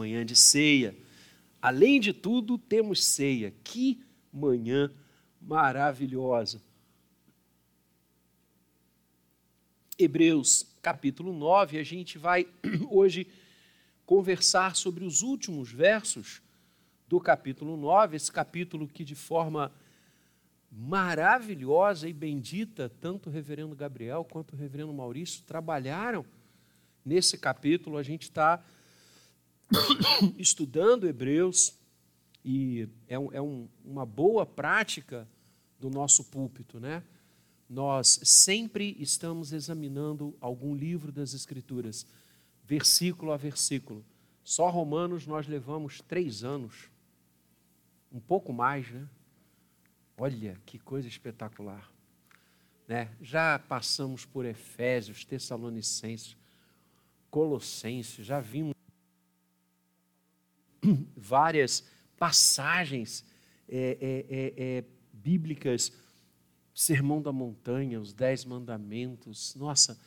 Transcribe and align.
manhã 0.00 0.24
de 0.24 0.34
ceia. 0.34 0.96
Além 1.60 2.00
de 2.00 2.12
tudo, 2.12 2.56
temos 2.56 3.04
ceia. 3.04 3.52
Que 3.62 4.02
manhã 4.32 4.90
maravilhosa. 5.40 6.62
Hebreus 9.98 10.66
capítulo 10.80 11.34
9, 11.34 11.78
a 11.78 11.82
gente 11.82 12.16
vai 12.16 12.48
hoje 12.90 13.26
conversar 14.06 14.74
sobre 14.74 15.04
os 15.04 15.20
últimos 15.20 15.70
versos 15.70 16.40
do 17.06 17.20
capítulo 17.20 17.76
9, 17.76 18.16
esse 18.16 18.32
capítulo 18.32 18.88
que 18.88 19.04
de 19.04 19.14
forma 19.14 19.70
maravilhosa 20.72 22.08
e 22.08 22.12
bendita, 22.14 22.88
tanto 22.88 23.28
o 23.28 23.32
reverendo 23.32 23.76
Gabriel 23.76 24.24
quanto 24.24 24.54
o 24.54 24.56
reverendo 24.56 24.94
Maurício 24.94 25.42
trabalharam 25.42 26.24
nesse 27.04 27.36
capítulo. 27.36 27.98
A 27.98 28.02
gente 28.02 28.22
está 28.22 28.64
estudando 30.38 31.06
Hebreus 31.06 31.78
e 32.44 32.88
é, 33.06 33.18
um, 33.18 33.32
é 33.32 33.40
um, 33.40 33.68
uma 33.84 34.04
boa 34.04 34.44
prática 34.44 35.28
do 35.78 35.90
nosso 35.90 36.24
púlpito, 36.24 36.80
né? 36.80 37.02
Nós 37.68 38.20
sempre 38.24 38.96
estamos 38.98 39.52
examinando 39.52 40.36
algum 40.40 40.74
livro 40.74 41.12
das 41.12 41.34
Escrituras, 41.34 42.06
versículo 42.64 43.32
a 43.32 43.36
versículo. 43.36 44.04
Só 44.42 44.68
Romanos 44.68 45.26
nós 45.26 45.46
levamos 45.46 46.00
três 46.00 46.42
anos, 46.42 46.90
um 48.10 48.18
pouco 48.18 48.52
mais, 48.52 48.90
né? 48.90 49.08
Olha 50.16 50.60
que 50.66 50.78
coisa 50.78 51.06
espetacular. 51.06 51.90
Né? 52.88 53.08
Já 53.22 53.58
passamos 53.58 54.24
por 54.24 54.44
Efésios, 54.44 55.24
Tessalonicenses, 55.24 56.36
Colossenses, 57.30 58.26
já 58.26 58.40
vimos 58.40 58.74
várias 61.16 61.84
passagens 62.18 63.24
é, 63.68 63.96
é, 64.00 64.36
é, 64.36 64.54
é, 64.56 64.84
bíblicas, 65.12 65.92
Sermão 66.74 67.20
da 67.20 67.32
Montanha, 67.32 68.00
os 68.00 68.12
Dez 68.12 68.44
Mandamentos. 68.44 69.54
Nossa, 69.54 69.98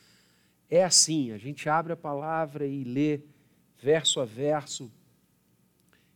é 0.68 0.84
assim: 0.84 1.32
a 1.32 1.38
gente 1.38 1.68
abre 1.68 1.92
a 1.92 1.96
palavra 1.96 2.66
e 2.66 2.84
lê 2.84 3.20
verso 3.80 4.20
a 4.20 4.24
verso, 4.24 4.90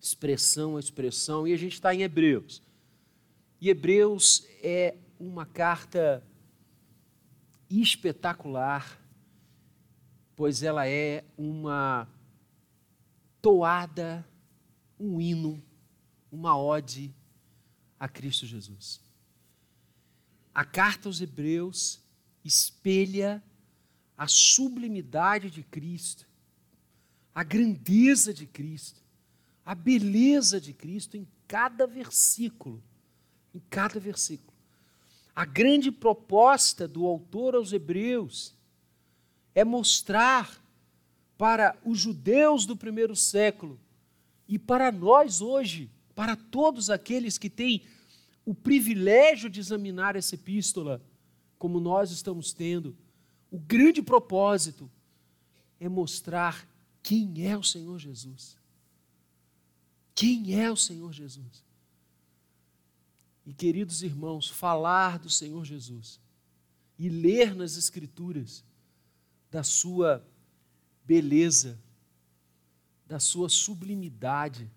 expressão 0.01 0.77
a 0.77 0.81
expressão, 0.81 1.47
e 1.47 1.53
a 1.53 1.57
gente 1.57 1.75
está 1.75 1.95
em 1.95 2.03
Hebreus. 2.03 2.63
E 3.61 3.69
Hebreus 3.69 4.47
é 4.63 4.97
uma 5.19 5.45
carta 5.45 6.23
espetacular, 7.69 8.99
pois 10.37 10.63
ela 10.63 10.89
é 10.89 11.25
uma 11.37 12.09
toada, 13.43 14.25
um 14.99 15.21
hino, 15.21 15.63
uma 16.31 16.57
ode 16.57 17.15
a 17.99 18.09
Cristo 18.09 18.47
Jesus. 18.47 19.01
A 20.55 20.65
carta 20.65 21.09
aos 21.09 21.21
Hebreus 21.21 22.01
espelha 22.45 23.43
a 24.17 24.27
sublimidade 24.27 25.51
de 25.51 25.63
Cristo, 25.63 26.27
a 27.35 27.45
grandeza 27.45 28.35
de 28.35 28.47
Cristo, 28.47 29.01
a 29.65 29.75
beleza 29.75 30.61
de 30.61 30.73
Cristo 30.73 31.17
em 31.17 31.27
cada 31.47 31.87
versículo 31.87 32.83
em 33.55 33.63
cada 33.71 33.99
versículo. 33.99 34.57
A 35.35 35.45
grande 35.45 35.91
proposta 35.91 36.89
do 36.89 37.07
autor 37.07 37.55
aos 37.55 37.73
Hebreus 37.73 38.55
é 39.55 39.65
mostrar 39.65 40.61
para 41.37 41.77
os 41.85 41.99
judeus 41.99 42.67
do 42.67 42.77
primeiro 42.77 43.15
século 43.15 43.79
e 44.49 44.59
para 44.59 44.91
nós 44.91 45.43
hoje, 45.43 45.91
para 46.15 46.35
todos 46.35 46.89
aqueles 46.89 47.37
que 47.37 47.51
têm 47.51 47.85
o 48.45 48.55
privilégio 48.55 49.51
de 49.51 49.61
examinar 49.61 50.17
essa 50.17 50.35
epístola, 50.35 51.05
como 51.59 51.79
nós 51.79 52.11
estamos 52.11 52.53
tendo, 52.53 52.97
o 53.51 53.59
grande 53.59 54.01
propósito 54.01 54.91
é 55.79 55.89
mostrar 55.89 56.67
quem 57.03 57.47
é 57.47 57.57
o 57.57 57.63
Senhor 57.63 57.99
Jesus. 57.99 58.57
Quem 60.15 60.59
é 60.59 60.71
o 60.71 60.77
Senhor 60.77 61.13
Jesus? 61.13 61.63
E, 63.45 63.53
queridos 63.53 64.03
irmãos, 64.03 64.49
falar 64.49 65.19
do 65.19 65.31
Senhor 65.31 65.65
Jesus 65.65 66.21
e 66.99 67.09
ler 67.09 67.55
nas 67.55 67.77
Escrituras 67.77 68.65
da 69.51 69.63
sua 69.63 70.27
beleza, 71.05 71.79
da 73.09 73.19
sua 73.19 73.49
sublimidade, 73.49 74.71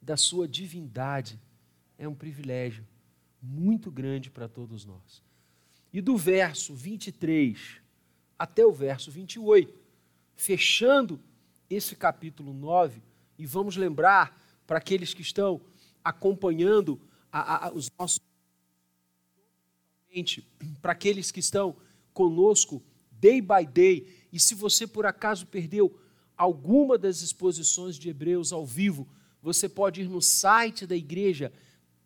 da 0.00 0.16
sua 0.16 0.48
divindade, 0.48 1.38
é 1.98 2.08
um 2.08 2.14
privilégio 2.14 2.86
muito 3.42 3.90
grande 3.90 4.30
para 4.30 4.48
todos 4.48 4.86
nós. 4.86 5.22
E 5.92 6.00
do 6.00 6.16
verso 6.16 6.74
23 6.74 7.82
até 8.38 8.64
o 8.64 8.72
verso 8.72 9.10
28, 9.10 9.78
fechando 10.34 11.20
esse 11.68 11.94
capítulo 11.94 12.54
9, 12.54 13.02
e 13.38 13.44
vamos 13.44 13.76
lembrar 13.76 14.40
para 14.66 14.78
aqueles 14.78 15.12
que 15.12 15.20
estão 15.20 15.60
acompanhando 16.02 16.98
a, 17.30 17.66
a, 17.66 17.72
os 17.72 17.90
nossos 17.98 18.20
para 20.80 20.92
aqueles 20.92 21.30
que 21.30 21.38
estão 21.38 21.76
conosco 22.12 22.82
day 23.12 23.40
by 23.40 23.64
day. 23.64 24.26
E 24.32 24.40
se 24.40 24.54
você 24.54 24.86
por 24.86 25.06
acaso 25.06 25.46
perdeu 25.46 25.96
alguma 26.40 26.96
das 26.96 27.20
exposições 27.20 27.96
de 27.96 28.08
Hebreus 28.08 28.50
ao 28.50 28.64
vivo, 28.64 29.06
você 29.42 29.68
pode 29.68 30.00
ir 30.00 30.08
no 30.08 30.22
site 30.22 30.86
da 30.86 30.96
igreja. 30.96 31.52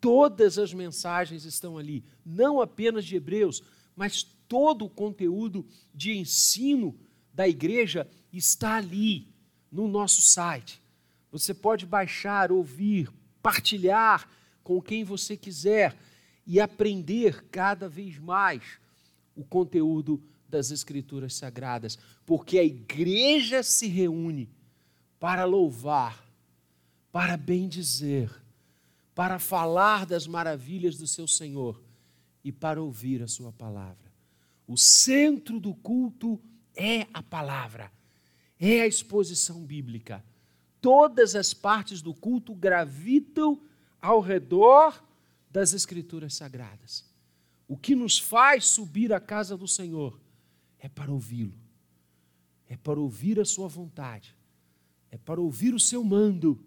Todas 0.01 0.59
as 0.59 0.73
mensagens 0.73 1.45
estão 1.45 1.77
ali, 1.77 2.03
não 2.25 2.59
apenas 2.59 3.05
de 3.05 3.15
Hebreus, 3.15 3.63
mas 3.95 4.23
todo 4.23 4.83
o 4.83 4.89
conteúdo 4.89 5.65
de 5.93 6.17
ensino 6.17 6.99
da 7.33 7.47
igreja 7.47 8.09
está 8.33 8.75
ali 8.75 9.33
no 9.71 9.87
nosso 9.87 10.21
site. 10.21 10.81
Você 11.31 11.53
pode 11.53 11.85
baixar, 11.85 12.51
ouvir, 12.51 13.09
partilhar 13.41 14.29
com 14.65 14.81
quem 14.81 15.05
você 15.05 15.37
quiser 15.37 15.97
e 16.45 16.59
aprender 16.59 17.45
cada 17.49 17.87
vez 17.87 18.19
mais 18.19 18.63
o 19.33 19.45
conteúdo 19.45 20.21
das 20.55 20.71
Escrituras 20.71 21.35
Sagradas, 21.35 21.99
porque 22.25 22.57
a 22.57 22.63
igreja 22.63 23.61
se 23.61 23.87
reúne 23.87 24.49
para 25.19 25.43
louvar, 25.43 26.25
para 27.11 27.35
bendizer, 27.35 28.31
para 29.13 29.37
falar 29.37 30.05
das 30.05 30.25
maravilhas 30.27 30.97
do 30.97 31.05
seu 31.07 31.27
Senhor 31.27 31.81
e 32.41 32.53
para 32.53 32.81
ouvir 32.81 33.21
a 33.21 33.27
sua 33.27 33.51
palavra. 33.51 34.13
O 34.65 34.77
centro 34.77 35.59
do 35.59 35.73
culto 35.75 36.41
é 36.73 37.05
a 37.13 37.21
palavra, 37.21 37.91
é 38.57 38.79
a 38.79 38.87
exposição 38.87 39.61
bíblica. 39.61 40.23
Todas 40.79 41.35
as 41.35 41.53
partes 41.53 42.01
do 42.01 42.13
culto 42.13 42.55
gravitam 42.55 43.61
ao 44.01 44.21
redor 44.21 45.03
das 45.51 45.73
Escrituras 45.73 46.33
Sagradas. 46.33 47.03
O 47.67 47.75
que 47.75 47.93
nos 47.93 48.17
faz 48.17 48.65
subir 48.65 49.11
à 49.11 49.19
casa 49.19 49.57
do 49.57 49.67
Senhor 49.67 50.17
é 50.85 50.89
para 50.89 51.11
ouvi-lo, 51.11 51.57
é 52.69 52.77
para 52.77 52.99
ouvir 52.99 53.39
a 53.39 53.45
Sua 53.45 53.67
vontade, 53.67 54.35
é 55.09 55.17
para 55.17 55.41
ouvir 55.41 55.73
o 55.73 55.79
seu 55.79 56.03
mando 56.03 56.63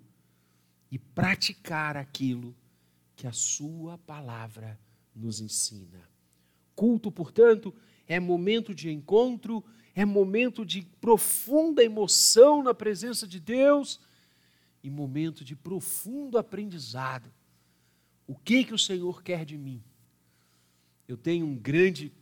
e 0.90 0.98
praticar 0.98 1.96
aquilo 1.96 2.52
que 3.14 3.28
a 3.28 3.32
Sua 3.32 3.96
palavra 3.96 4.76
nos 5.14 5.40
ensina. 5.40 6.00
Culto, 6.74 7.12
portanto, 7.12 7.72
é 8.08 8.18
momento 8.18 8.74
de 8.74 8.90
encontro, 8.90 9.64
é 9.94 10.04
momento 10.04 10.66
de 10.66 10.82
profunda 11.00 11.84
emoção 11.84 12.60
na 12.60 12.74
presença 12.74 13.24
de 13.24 13.38
Deus 13.38 14.00
e 14.82 14.90
momento 14.90 15.44
de 15.44 15.54
profundo 15.54 16.38
aprendizado. 16.38 17.32
O 18.26 18.34
que 18.34 18.64
que 18.64 18.74
o 18.74 18.78
Senhor 18.78 19.22
quer 19.22 19.44
de 19.44 19.56
mim? 19.56 19.80
Eu 21.06 21.16
tenho 21.16 21.46
um 21.46 21.56
grande 21.56 22.12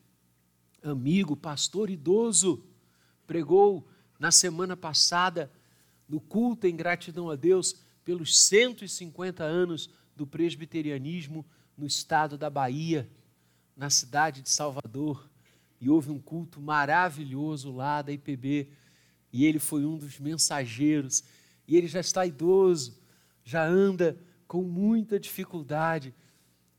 amigo, 0.90 1.36
pastor 1.36 1.90
idoso, 1.90 2.64
pregou 3.26 3.86
na 4.18 4.30
semana 4.30 4.76
passada 4.76 5.50
no 6.08 6.20
culto 6.20 6.66
em 6.66 6.76
gratidão 6.76 7.28
a 7.30 7.36
Deus 7.36 7.76
pelos 8.04 8.38
150 8.46 9.42
anos 9.42 9.90
do 10.14 10.26
presbiterianismo 10.26 11.44
no 11.76 11.86
estado 11.86 12.38
da 12.38 12.48
Bahia, 12.48 13.10
na 13.76 13.90
cidade 13.90 14.42
de 14.42 14.48
Salvador. 14.48 15.28
E 15.80 15.90
houve 15.90 16.10
um 16.10 16.18
culto 16.18 16.60
maravilhoso 16.60 17.70
lá 17.70 18.00
da 18.00 18.12
IPB, 18.12 18.70
e 19.32 19.44
ele 19.44 19.58
foi 19.58 19.84
um 19.84 19.98
dos 19.98 20.18
mensageiros 20.18 21.22
e 21.68 21.76
ele 21.76 21.88
já 21.88 22.00
está 22.00 22.24
idoso, 22.24 22.98
já 23.44 23.66
anda 23.66 24.16
com 24.46 24.62
muita 24.62 25.18
dificuldade. 25.18 26.14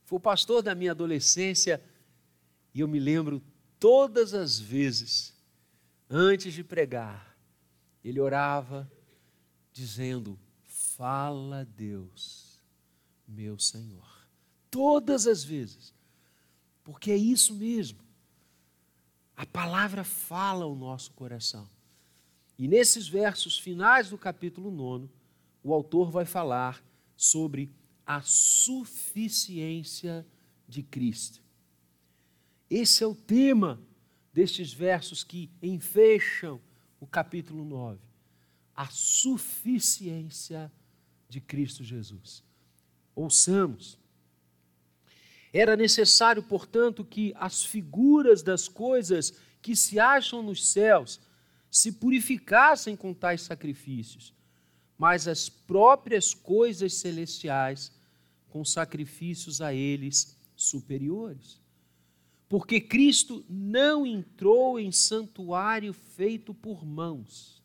Foi 0.04 0.16
o 0.16 0.20
pastor 0.20 0.62
da 0.62 0.74
minha 0.74 0.92
adolescência 0.92 1.80
e 2.74 2.80
eu 2.80 2.88
me 2.88 2.98
lembro 2.98 3.42
todas 3.78 4.34
as 4.34 4.58
vezes, 4.58 5.34
antes 6.08 6.54
de 6.54 6.64
pregar, 6.64 7.36
ele 8.04 8.20
orava 8.20 8.90
dizendo: 9.72 10.38
fala 10.64 11.66
Deus, 11.76 12.60
meu 13.26 13.58
Senhor. 13.58 14.06
Todas 14.70 15.26
as 15.26 15.42
vezes. 15.42 15.94
Porque 16.84 17.10
é 17.10 17.16
isso 17.16 17.54
mesmo. 17.54 17.98
A 19.36 19.46
palavra 19.46 20.02
fala 20.02 20.64
ao 20.64 20.74
nosso 20.74 21.12
coração. 21.12 21.68
E 22.58 22.66
nesses 22.66 23.06
versos 23.06 23.58
finais 23.58 24.10
do 24.10 24.18
capítulo 24.18 24.70
9, 24.70 25.08
o 25.62 25.72
autor 25.72 26.10
vai 26.10 26.24
falar 26.24 26.82
sobre 27.16 27.70
a 28.04 28.20
suficiência 28.22 30.26
de 30.66 30.82
Cristo. 30.82 31.40
Esse 32.70 33.02
é 33.02 33.06
o 33.06 33.14
tema 33.14 33.80
destes 34.32 34.72
versos 34.72 35.24
que 35.24 35.50
enfecham 35.62 36.60
o 37.00 37.06
capítulo 37.06 37.64
9. 37.64 37.98
A 38.74 38.86
suficiência 38.86 40.70
de 41.28 41.40
Cristo 41.40 41.82
Jesus. 41.82 42.42
Ouçamos. 43.14 43.98
Era 45.52 45.76
necessário, 45.76 46.42
portanto, 46.42 47.04
que 47.04 47.32
as 47.36 47.64
figuras 47.64 48.42
das 48.42 48.68
coisas 48.68 49.32
que 49.62 49.74
se 49.74 49.98
acham 49.98 50.42
nos 50.42 50.66
céus 50.68 51.20
se 51.70 51.92
purificassem 51.92 52.94
com 52.96 53.12
tais 53.12 53.42
sacrifícios, 53.42 54.32
mas 54.96 55.26
as 55.26 55.48
próprias 55.48 56.34
coisas 56.34 56.94
celestiais 56.94 57.92
com 58.48 58.64
sacrifícios 58.64 59.60
a 59.60 59.74
eles 59.74 60.36
superiores. 60.54 61.60
Porque 62.48 62.80
Cristo 62.80 63.44
não 63.48 64.06
entrou 64.06 64.80
em 64.80 64.90
santuário 64.90 65.92
feito 65.92 66.54
por 66.54 66.84
mãos, 66.84 67.62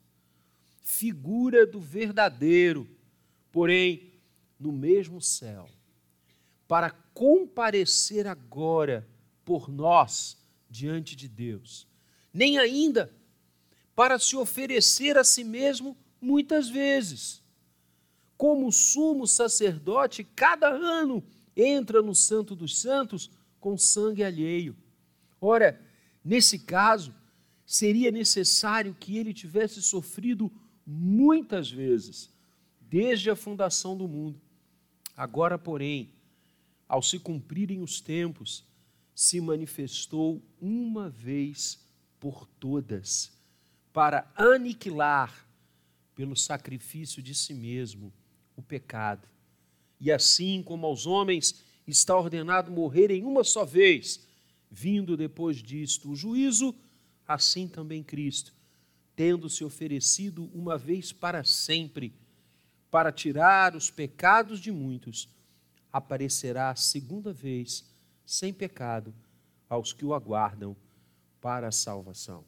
figura 0.84 1.66
do 1.66 1.80
verdadeiro, 1.80 2.88
porém 3.52 4.12
no 4.60 4.74
mesmo 4.74 5.22
céu, 5.22 5.70
para 6.68 6.92
comparecer 7.14 8.28
agora 8.28 9.08
por 9.46 9.70
nós 9.70 10.38
diante 10.70 11.16
de 11.16 11.30
Deus, 11.30 11.88
nem 12.34 12.58
ainda 12.58 13.14
para 13.96 14.20
se 14.20 14.36
oferecer 14.36 15.18
a 15.18 15.24
si 15.24 15.44
mesmo 15.44 15.96
muitas 16.20 16.68
vezes. 16.68 17.42
Como 18.36 18.72
sumo 18.72 19.28
sacerdote, 19.28 20.24
cada 20.24 20.68
ano 20.68 21.24
entra 21.56 22.02
no 22.02 22.16
Santo 22.16 22.56
dos 22.56 22.78
Santos 22.80 23.30
com 23.64 23.78
sangue 23.78 24.26
alheio. 24.26 24.76
Ora, 25.40 25.80
nesse 26.22 26.60
caso, 26.60 27.16
seria 27.66 28.12
necessário 28.12 28.94
que 28.94 29.18
ele 29.18 29.34
tivesse 29.34 29.82
sofrido 29.82 30.52
muitas 30.86 31.72
vezes, 31.72 32.30
desde 32.82 33.30
a 33.30 33.38
fundação 33.38 33.96
do 33.96 34.06
mundo. 34.06 34.42
Agora, 35.16 35.58
porém, 35.58 36.12
ao 36.90 37.02
se 37.02 37.18
cumprirem 37.18 37.82
os 37.82 38.02
tempos, 38.02 38.68
se 39.16 39.40
manifestou 39.40 40.44
uma 40.60 41.10
vez 41.10 41.80
por 42.20 42.46
todas, 42.60 43.32
para 43.94 44.30
aniquilar, 44.36 45.48
pelo 46.14 46.36
sacrifício 46.36 47.24
de 47.24 47.34
si 47.34 47.54
mesmo, 47.54 48.12
o 48.58 48.62
pecado. 48.62 49.26
E 50.02 50.12
assim 50.12 50.62
como 50.62 50.86
aos 50.86 51.06
homens 51.06 51.64
está 51.88 52.18
ordenado 52.18 52.72
morrer 52.72 53.12
em 53.12 53.24
uma 53.24 53.44
só 53.44 53.66
vez, 53.66 54.26
vindo 54.70 55.18
depois 55.18 55.58
disto 55.58 56.10
o 56.12 56.16
juízo, 56.16 56.74
assim 57.28 57.68
também 57.68 58.04
Cristo, 58.04 58.54
tendo 59.16 59.50
se 59.50 59.64
oferecido 59.64 60.50
uma 60.54 60.78
vez 60.78 61.12
para 61.12 61.44
sempre, 61.44 62.14
para 62.90 63.12
tirar 63.12 63.76
os 63.76 63.90
pecados 63.90 64.60
de 64.60 64.72
muitos, 64.72 65.28
aparecerá 65.92 66.70
a 66.70 66.76
segunda 66.76 67.32
vez, 67.32 67.86
sem 68.26 68.54
pecado, 68.54 69.14
aos 69.70 69.94
que 69.94 70.06
o 70.06 70.14
aguardam 70.14 70.76
para 71.42 71.68
a 71.68 71.72
salvação. 71.72 72.46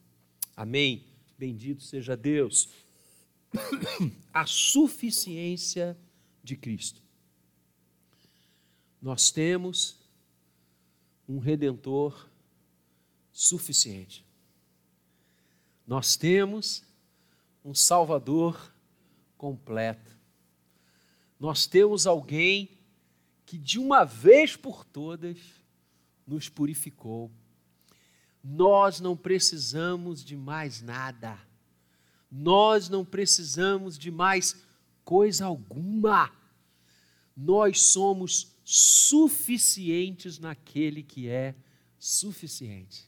Amém. 0.56 1.06
Bendito 1.38 1.84
seja 1.84 2.16
Deus. 2.16 2.70
A 4.34 4.46
suficiência 4.46 5.98
de 6.44 6.56
Cristo. 6.56 7.05
Nós 9.06 9.30
temos 9.30 10.00
um 11.30 11.38
redentor 11.38 12.28
suficiente. 13.32 14.26
Nós 15.86 16.16
temos 16.16 16.84
um 17.64 17.76
Salvador 17.76 18.74
completo. 19.38 20.18
Nós 21.40 21.68
temos 21.68 22.08
alguém 22.08 22.80
que 23.46 23.60
de 23.60 23.78
uma 23.78 24.04
vez 24.06 24.56
por 24.56 24.84
todas 24.84 25.38
nos 26.26 26.50
purificou. 26.50 27.30
Nós 28.44 29.00
não 29.00 29.16
precisamos 29.16 30.26
de 30.26 30.36
mais 30.36 30.82
nada. 30.82 31.40
Nós 32.32 32.90
não 32.90 33.06
precisamos 33.06 34.00
de 34.00 34.10
mais 34.10 34.66
coisa 35.04 35.46
alguma. 35.46 36.32
Nós 37.38 37.84
somos 37.84 38.55
suficientes 38.66 40.40
naquele 40.40 41.04
que 41.04 41.30
é 41.30 41.54
suficiente. 42.00 43.08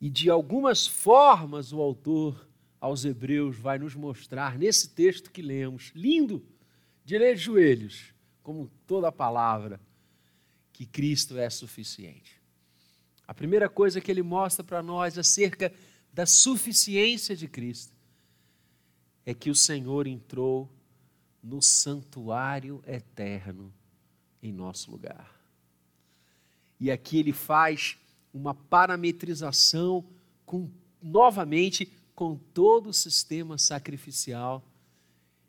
E 0.00 0.10
de 0.10 0.28
algumas 0.28 0.84
formas 0.84 1.72
o 1.72 1.80
autor 1.80 2.48
aos 2.80 3.04
Hebreus 3.04 3.56
vai 3.56 3.78
nos 3.78 3.94
mostrar 3.94 4.58
nesse 4.58 4.88
texto 4.88 5.30
que 5.30 5.40
lemos, 5.40 5.92
lindo, 5.94 6.44
de 7.04 7.16
ler 7.16 7.36
de 7.36 7.42
joelhos, 7.42 8.12
como 8.42 8.68
toda 8.86 9.08
a 9.08 9.12
palavra, 9.12 9.80
que 10.72 10.84
Cristo 10.86 11.38
é 11.38 11.48
suficiente. 11.48 12.40
A 13.28 13.34
primeira 13.34 13.68
coisa 13.68 14.00
que 14.00 14.10
ele 14.10 14.22
mostra 14.22 14.64
para 14.64 14.82
nós 14.82 15.16
acerca 15.16 15.72
da 16.12 16.26
suficiência 16.26 17.36
de 17.36 17.46
Cristo 17.46 17.94
é 19.24 19.32
que 19.32 19.50
o 19.50 19.54
Senhor 19.54 20.08
entrou 20.08 20.68
no 21.42 21.62
santuário 21.62 22.82
eterno 22.86 23.72
em 24.42 24.52
nosso 24.52 24.90
lugar. 24.90 25.38
E 26.78 26.90
aqui 26.90 27.18
ele 27.18 27.32
faz 27.32 27.96
uma 28.32 28.54
parametrização 28.54 30.04
com 30.46 30.70
novamente 31.02 31.92
com 32.14 32.36
todo 32.36 32.90
o 32.90 32.94
sistema 32.94 33.56
sacrificial 33.58 34.64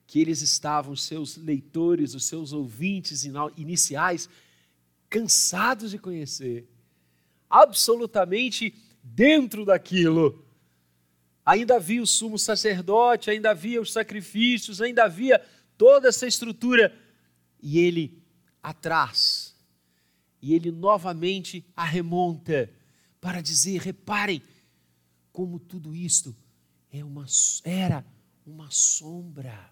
que 0.07 0.19
eles 0.19 0.41
estavam, 0.41 0.93
seus 0.95 1.37
leitores, 1.37 2.13
os 2.13 2.25
seus 2.25 2.51
ouvintes 2.51 3.25
iniciais, 3.55 4.29
cansados 5.09 5.91
de 5.91 5.97
conhecer 5.97 6.67
absolutamente 7.49 8.73
dentro 9.03 9.65
daquilo. 9.65 10.45
Ainda 11.45 11.75
havia 11.75 12.01
o 12.01 12.07
sumo 12.07 12.37
sacerdote, 12.37 13.29
ainda 13.29 13.51
havia 13.51 13.81
os 13.81 13.91
sacrifícios, 13.91 14.81
ainda 14.81 15.03
havia 15.03 15.41
toda 15.77 16.07
essa 16.07 16.27
estrutura. 16.27 16.93
E 17.61 17.79
ele 17.79 18.20
atrás, 18.61 19.55
e 20.41 20.53
ele 20.53 20.71
novamente 20.71 21.65
a 21.75 21.83
remonta 21.83 22.69
para 23.19 23.41
dizer: 23.41 23.81
reparem 23.81 24.41
como 25.31 25.59
tudo 25.59 25.95
isto 25.95 26.35
é 26.91 27.03
uma, 27.03 27.25
era 27.63 28.05
uma 28.45 28.69
sombra. 28.69 29.69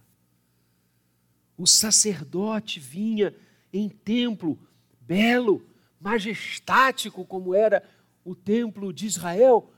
O 1.58 1.68
sacerdote 1.68 2.80
vinha 2.80 3.36
em 3.74 3.90
templo 3.90 4.58
belo, 5.02 5.68
majestático 6.00 7.26
como 7.26 7.54
era 7.54 7.84
o 8.24 8.34
templo 8.34 8.94
de 8.94 9.06
Israel, 9.06 9.70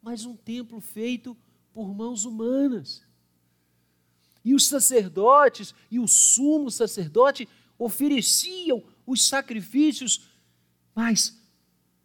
mas 0.00 0.24
um 0.24 0.36
templo 0.36 0.80
feito 0.80 1.36
por 1.72 1.92
mãos 1.92 2.24
humanas. 2.24 3.02
E 4.44 4.54
os 4.54 4.66
sacerdotes 4.66 5.74
e 5.90 5.98
o 5.98 6.06
sumo 6.06 6.70
sacerdote 6.70 7.48
ofereciam 7.78 8.82
os 9.06 9.26
sacrifícios, 9.26 10.28
mas 10.94 11.38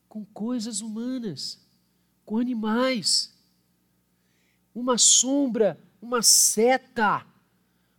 com 0.07 0.23
coisas 0.25 0.81
humanas, 0.81 1.59
com 2.23 2.37
animais. 2.37 3.33
Uma 4.73 4.97
sombra, 4.97 5.79
uma 6.01 6.21
seta 6.21 7.25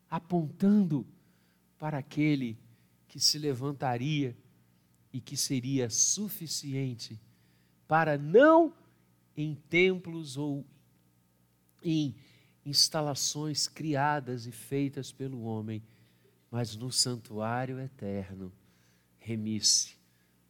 apontando 0.09 1.07
para 1.79 1.99
aquele 1.99 2.57
que 3.09 3.19
se 3.19 3.39
levantaria 3.39 4.37
e 5.13 5.21
que 5.21 5.37
seria 5.37 5.91
suficiente 5.91 7.21
para 7.87 8.17
não 8.17 8.73
em 9.37 9.55
templos 9.55 10.37
ou 10.37 10.65
em 11.83 12.15
instalações 12.65 13.69
criadas 13.69 14.47
e 14.47 14.53
feitas 14.53 15.13
pelo 15.13 15.43
homem, 15.43 15.83
mas 16.55 16.77
no 16.77 16.93
santuário 16.93 17.81
eterno, 17.81 18.53
remisse 19.19 19.97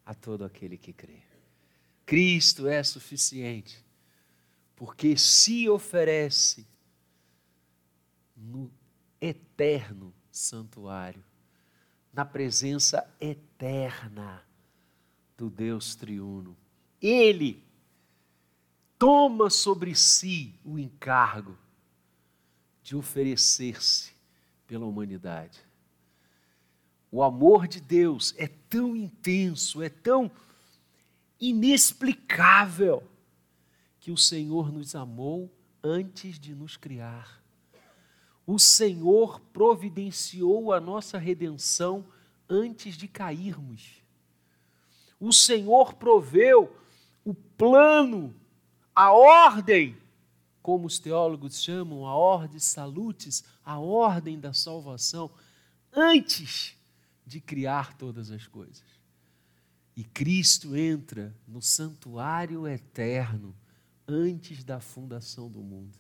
a 0.05 0.13
todo 0.13 0.45
aquele 0.45 0.77
que 0.77 0.93
crê. 0.93 1.23
Cristo 2.05 2.69
é 2.69 2.83
suficiente, 2.83 3.83
porque 4.77 5.17
se 5.17 5.67
oferece 5.67 6.67
no 8.37 8.71
eterno 9.19 10.13
santuário, 10.31 11.25
na 12.13 12.27
presença 12.27 13.11
eterna 13.19 14.47
do 15.39 15.49
Deus 15.49 15.95
triuno. 15.95 16.55
Ele 17.01 17.65
toma 18.99 19.49
sobre 19.49 19.95
si 19.95 20.55
o 20.63 20.79
encargo 20.79 21.57
de 22.83 22.95
oferecer-se 22.95 24.13
pela 24.67 24.85
humanidade. 24.85 25.65
O 27.15 27.23
amor 27.23 27.69
de 27.69 27.81
Deus 27.81 28.35
é 28.37 28.49
tão 28.49 28.97
intenso, 28.97 29.81
é 29.81 29.89
tão 29.89 30.29
inexplicável, 31.41 33.05
que 34.01 34.11
o 34.11 34.17
Senhor 34.17 34.73
nos 34.73 34.97
amou 34.97 35.49
antes 35.81 36.41
de 36.41 36.57
nos 36.57 36.77
criar. 36.77 37.41
O 38.45 38.59
Senhor 38.59 39.39
providenciou 39.53 40.73
a 40.73 40.81
nossa 40.81 41.17
redenção 41.17 42.05
antes 42.49 42.97
de 42.97 43.07
cairmos. 43.07 44.03
O 45.21 45.33
Senhor 45.33 45.95
proveu 45.95 46.77
o 47.25 47.33
plano, 47.33 48.35
a 48.93 49.13
ordem, 49.13 49.97
como 50.61 50.89
os 50.89 50.99
teólogos 50.99 51.63
chamam, 51.63 52.09
a 52.09 52.17
ordem 52.17 52.59
salutes, 52.59 53.45
a 53.65 53.79
ordem 53.79 54.41
da 54.41 54.53
salvação, 54.53 55.31
antes 55.93 56.77
de 57.27 57.41
criar 57.41 57.97
todas 57.97 58.31
as 58.31 58.47
coisas. 58.47 58.85
E 59.97 60.03
Cristo 60.03 60.77
entra 60.77 61.35
no 61.47 61.63
santuário 61.63 62.67
eterno 62.67 63.55
antes 64.07 64.65
da 64.65 64.81
fundação 64.81 65.51
do 65.51 65.63
mundo. 65.63 65.97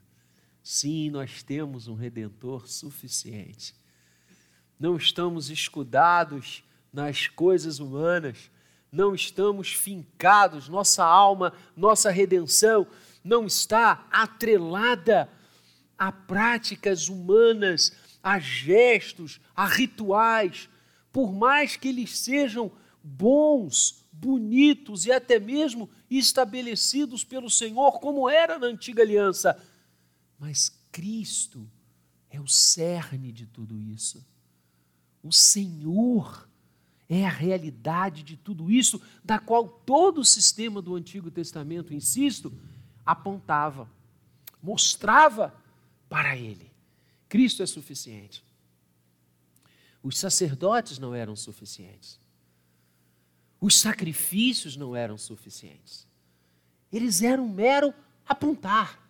Sim, 0.62 1.11
nós 1.11 1.43
temos 1.43 1.88
um 1.88 1.95
redentor 1.95 2.66
suficiente. 2.69 3.75
Não 4.78 4.97
estamos 4.97 5.50
escudados 5.50 6.64
nas 6.93 7.26
coisas 7.26 7.78
humanas, 7.78 8.50
não 8.90 9.14
estamos 9.14 9.73
fincados, 9.73 10.69
nossa 10.69 11.04
alma, 11.04 11.52
nossa 11.76 12.11
redenção 12.11 12.87
não 13.25 13.47
está 13.47 14.07
atrelada 14.12 15.28
a 15.97 16.12
práticas 16.12 17.09
humanas, 17.09 17.93
a 18.23 18.38
gestos, 18.38 19.40
a 19.57 19.64
rituais, 19.64 20.69
por 21.14 21.33
mais 21.33 21.76
que 21.76 21.87
eles 21.87 22.18
sejam 22.18 22.73
bons, 23.00 24.04
bonitos 24.11 25.06
e 25.06 25.12
até 25.12 25.38
mesmo 25.38 25.88
estabelecidos 26.11 27.23
pelo 27.23 27.49
Senhor, 27.49 28.00
como 28.00 28.28
era 28.28 28.59
na 28.59 28.66
antiga 28.66 29.00
aliança. 29.00 29.56
Mas 30.37 30.76
Cristo 30.90 31.71
é 32.28 32.40
o 32.40 32.49
cerne 32.49 33.30
de 33.30 33.47
tudo 33.47 33.80
isso. 33.80 34.26
O 35.23 35.30
Senhor 35.30 36.49
é 37.09 37.25
a 37.25 37.30
realidade 37.30 38.25
de 38.25 38.37
tudo 38.37 38.68
isso, 38.68 39.00
da 39.23 39.38
qual 39.38 39.68
todo 39.68 40.21
o 40.21 40.25
sistema 40.25 40.83
do 40.83 40.97
Antigo 40.97 41.30
Testamento, 41.30 41.94
insisto, 41.94 42.52
apontava, 43.06 43.88
mostrava 44.61 45.54
para 46.09 46.37
ele. 46.37 46.73
Cristo 47.28 47.62
é 47.62 47.66
suficiente. 47.66 48.44
Os 50.04 50.18
sacerdotes 50.18 50.99
não 50.99 51.14
eram 51.14 51.34
suficientes. 51.34 52.20
Os 53.58 53.80
sacrifícios 53.80 54.76
não 54.76 54.94
eram 54.94 55.16
suficientes. 55.16 56.06
Eles 56.92 57.23
eram 57.23 57.46
um 57.46 57.49
mero 57.49 57.94
apontar. 58.28 59.00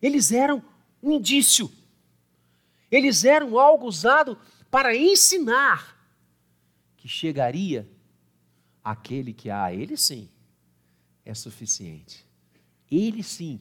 Eles 0.00 0.32
eram 0.32 0.64
um 1.02 1.12
indício. 1.12 1.70
Eles 2.90 3.26
eram 3.26 3.58
algo 3.58 3.86
usado 3.86 4.38
para 4.70 4.96
ensinar 4.96 5.94
que 6.96 7.06
chegaria 7.06 7.86
aquele 8.82 9.34
que, 9.34 9.50
ah, 9.50 9.70
ele 9.70 9.98
sim, 9.98 10.30
é 11.26 11.34
suficiente. 11.34 12.26
Ele 12.90 13.22
sim 13.22 13.60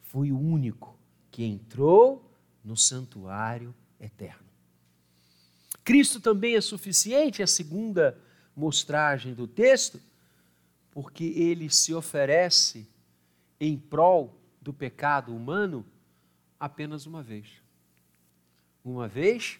foi 0.00 0.32
o 0.32 0.38
único 0.38 0.98
que 1.30 1.44
entrou 1.44 2.28
no 2.64 2.76
santuário 2.76 3.72
eterno. 4.00 4.47
Cristo 5.88 6.20
também 6.20 6.54
é 6.54 6.60
suficiente, 6.60 7.40
é 7.40 7.44
a 7.44 7.46
segunda 7.46 8.14
mostragem 8.54 9.32
do 9.32 9.46
texto, 9.46 9.98
porque 10.90 11.24
ele 11.24 11.70
se 11.70 11.94
oferece 11.94 12.86
em 13.58 13.78
prol 13.78 14.38
do 14.60 14.70
pecado 14.70 15.34
humano 15.34 15.82
apenas 16.60 17.06
uma 17.06 17.22
vez. 17.22 17.46
Uma 18.84 19.08
vez 19.08 19.58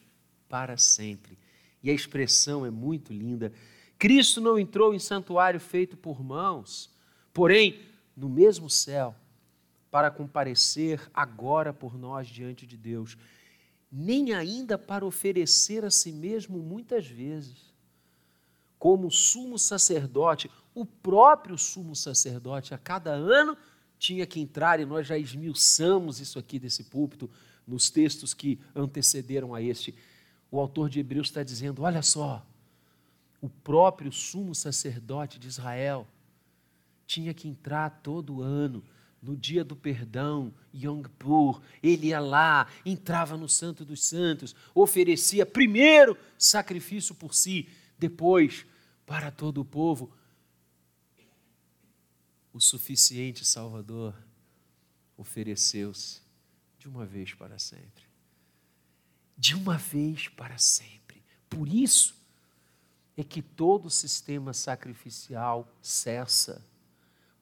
para 0.51 0.77
sempre. 0.77 1.39
E 1.83 1.89
a 1.89 1.95
expressão 1.95 2.67
é 2.67 2.71
muito 2.71 3.11
linda. 3.11 3.51
Cristo 3.99 4.39
não 4.39 4.59
entrou 4.59 4.93
em 4.93 4.99
santuário 4.99 5.59
feito 5.59 5.97
por 5.97 6.23
mãos, 6.23 6.91
porém, 7.33 7.81
no 8.15 8.29
mesmo 8.29 8.69
céu, 8.69 9.17
para 9.91 10.11
comparecer 10.11 11.01
agora 11.15 11.73
por 11.73 11.97
nós 11.97 12.29
diante 12.29 12.67
de 12.67 12.77
Deus 12.77 13.17
nem 13.91 14.33
ainda 14.33 14.77
para 14.77 15.07
oferecer 15.07 15.85
a 15.85 15.91
si 15.91 16.13
mesmo 16.13 16.59
muitas 16.59 17.07
vezes. 17.07 17.73
Como 18.79 19.11
sumo 19.11 19.59
sacerdote, 19.59 20.51
o 20.75 20.85
próprio 20.85 21.59
sumo 21.59 21.97
sacerdote, 21.97 22.75
a 22.75 22.79
cada 22.79 23.11
ano 23.11 23.57
tinha 23.99 24.27
que 24.27 24.39
entrar, 24.41 24.79
e 24.79 24.85
nós 24.85 25.07
já 25.07 25.19
esmiuçamos 25.19 26.21
isso 26.21 26.39
aqui 26.39 26.59
desse 26.59 26.85
púlpito, 26.85 27.29
nos 27.67 27.91
textos 27.91 28.33
que 28.33 28.61
antecederam 28.75 29.55
a 29.55 29.61
este. 29.61 29.95
O 30.51 30.61
autor 30.61 30.89
de 30.89 31.01
Hebreus 31.01 31.29
está 31.29 31.43
dizendo: 31.43 31.83
olha 31.83 32.03
só, 32.03 32.47
o 33.41 33.49
próprio 33.49 34.13
sumo 34.13 34.55
sacerdote 34.55 35.39
de 35.39 35.49
Israel 35.49 36.07
tinha 37.07 37.35
que 37.35 37.49
entrar 37.49 38.01
todo 38.03 38.43
ano 38.43 38.85
no 39.21 39.37
dia 39.37 39.65
do 39.65 39.75
perdão, 39.75 40.55
Yom 40.73 41.03
Kippur, 41.03 41.61
ele 41.83 42.09
ia 42.09 42.21
lá, 42.21 42.69
entrava 42.85 43.37
no 43.37 43.49
Santo 43.49 43.85
dos 43.85 44.05
Santos, 44.05 44.55
oferecia 44.75 45.45
primeiro 45.45 46.17
sacrifício 46.39 47.15
por 47.15 47.35
si, 47.35 47.69
depois 47.99 48.65
para 49.05 49.31
todo 49.31 49.61
o 49.61 49.65
povo. 49.65 50.13
O 52.53 52.61
suficiente 52.61 53.45
Salvador 53.45 54.15
ofereceu-se 55.17 56.21
de 56.79 56.89
uma 56.89 57.05
vez 57.05 57.35
para 57.35 57.59
sempre. 57.59 58.05
De 59.37 59.55
uma 59.55 59.77
vez 59.77 60.29
para 60.29 60.59
sempre. 60.59 61.25
Por 61.49 61.69
isso 61.69 62.17
é 63.17 63.25
que 63.25 63.43
todo 63.43 63.87
o 63.87 63.91
sistema 63.91 64.55
sacrificial 64.55 65.69
cessa 65.83 66.65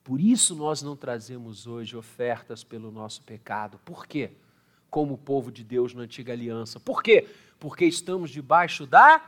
por 0.06 0.20
isso 0.20 0.54
nós 0.54 0.82
não 0.82 0.94
trazemos 0.94 1.66
hoje 1.66 1.96
ofertas 1.96 2.62
pelo 2.62 2.92
nosso 2.92 3.22
pecado. 3.22 3.76
Por 3.84 4.06
quê? 4.06 4.30
Como 4.88 5.14
o 5.14 5.18
povo 5.18 5.50
de 5.50 5.64
Deus 5.64 5.92
na 5.94 6.02
antiga 6.02 6.32
aliança. 6.32 6.78
Por 6.78 7.02
quê? 7.02 7.26
Porque 7.58 7.84
estamos 7.84 8.30
debaixo 8.30 8.86
da 8.86 9.20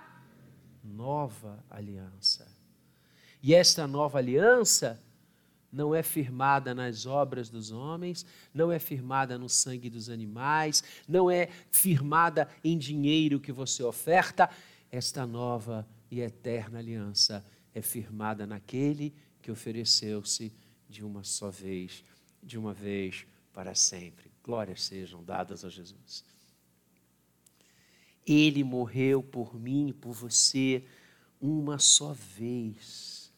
nova 0.84 1.58
aliança. 1.68 2.46
E 3.42 3.52
esta 3.52 3.88
nova 3.88 4.18
aliança 4.18 5.02
não 5.72 5.92
é 5.92 6.00
firmada 6.00 6.72
nas 6.72 7.06
obras 7.06 7.50
dos 7.50 7.72
homens, 7.72 8.24
não 8.54 8.70
é 8.70 8.78
firmada 8.78 9.36
no 9.36 9.48
sangue 9.48 9.90
dos 9.90 10.08
animais, 10.08 10.84
não 11.08 11.28
é 11.28 11.48
firmada 11.72 12.48
em 12.62 12.78
dinheiro 12.78 13.40
que 13.40 13.50
você 13.50 13.82
oferta. 13.82 14.48
Esta 14.92 15.26
nova 15.26 15.84
e 16.08 16.20
eterna 16.20 16.78
aliança 16.78 17.44
é 17.74 17.82
firmada 17.82 18.46
naquele 18.46 19.12
que 19.42 19.50
ofereceu-se 19.50 20.52
de 20.88 21.04
uma 21.04 21.22
só 21.24 21.50
vez, 21.50 22.04
de 22.42 22.58
uma 22.58 22.72
vez 22.72 23.26
para 23.52 23.74
sempre. 23.74 24.30
Glórias 24.42 24.82
sejam 24.82 25.22
dadas 25.22 25.64
a 25.64 25.68
Jesus. 25.68 26.24
Ele 28.26 28.62
morreu 28.62 29.22
por 29.22 29.58
mim 29.58 29.88
e 29.88 29.92
por 29.92 30.12
você 30.12 30.84
uma 31.40 31.78
só 31.78 32.12
vez. 32.12 33.32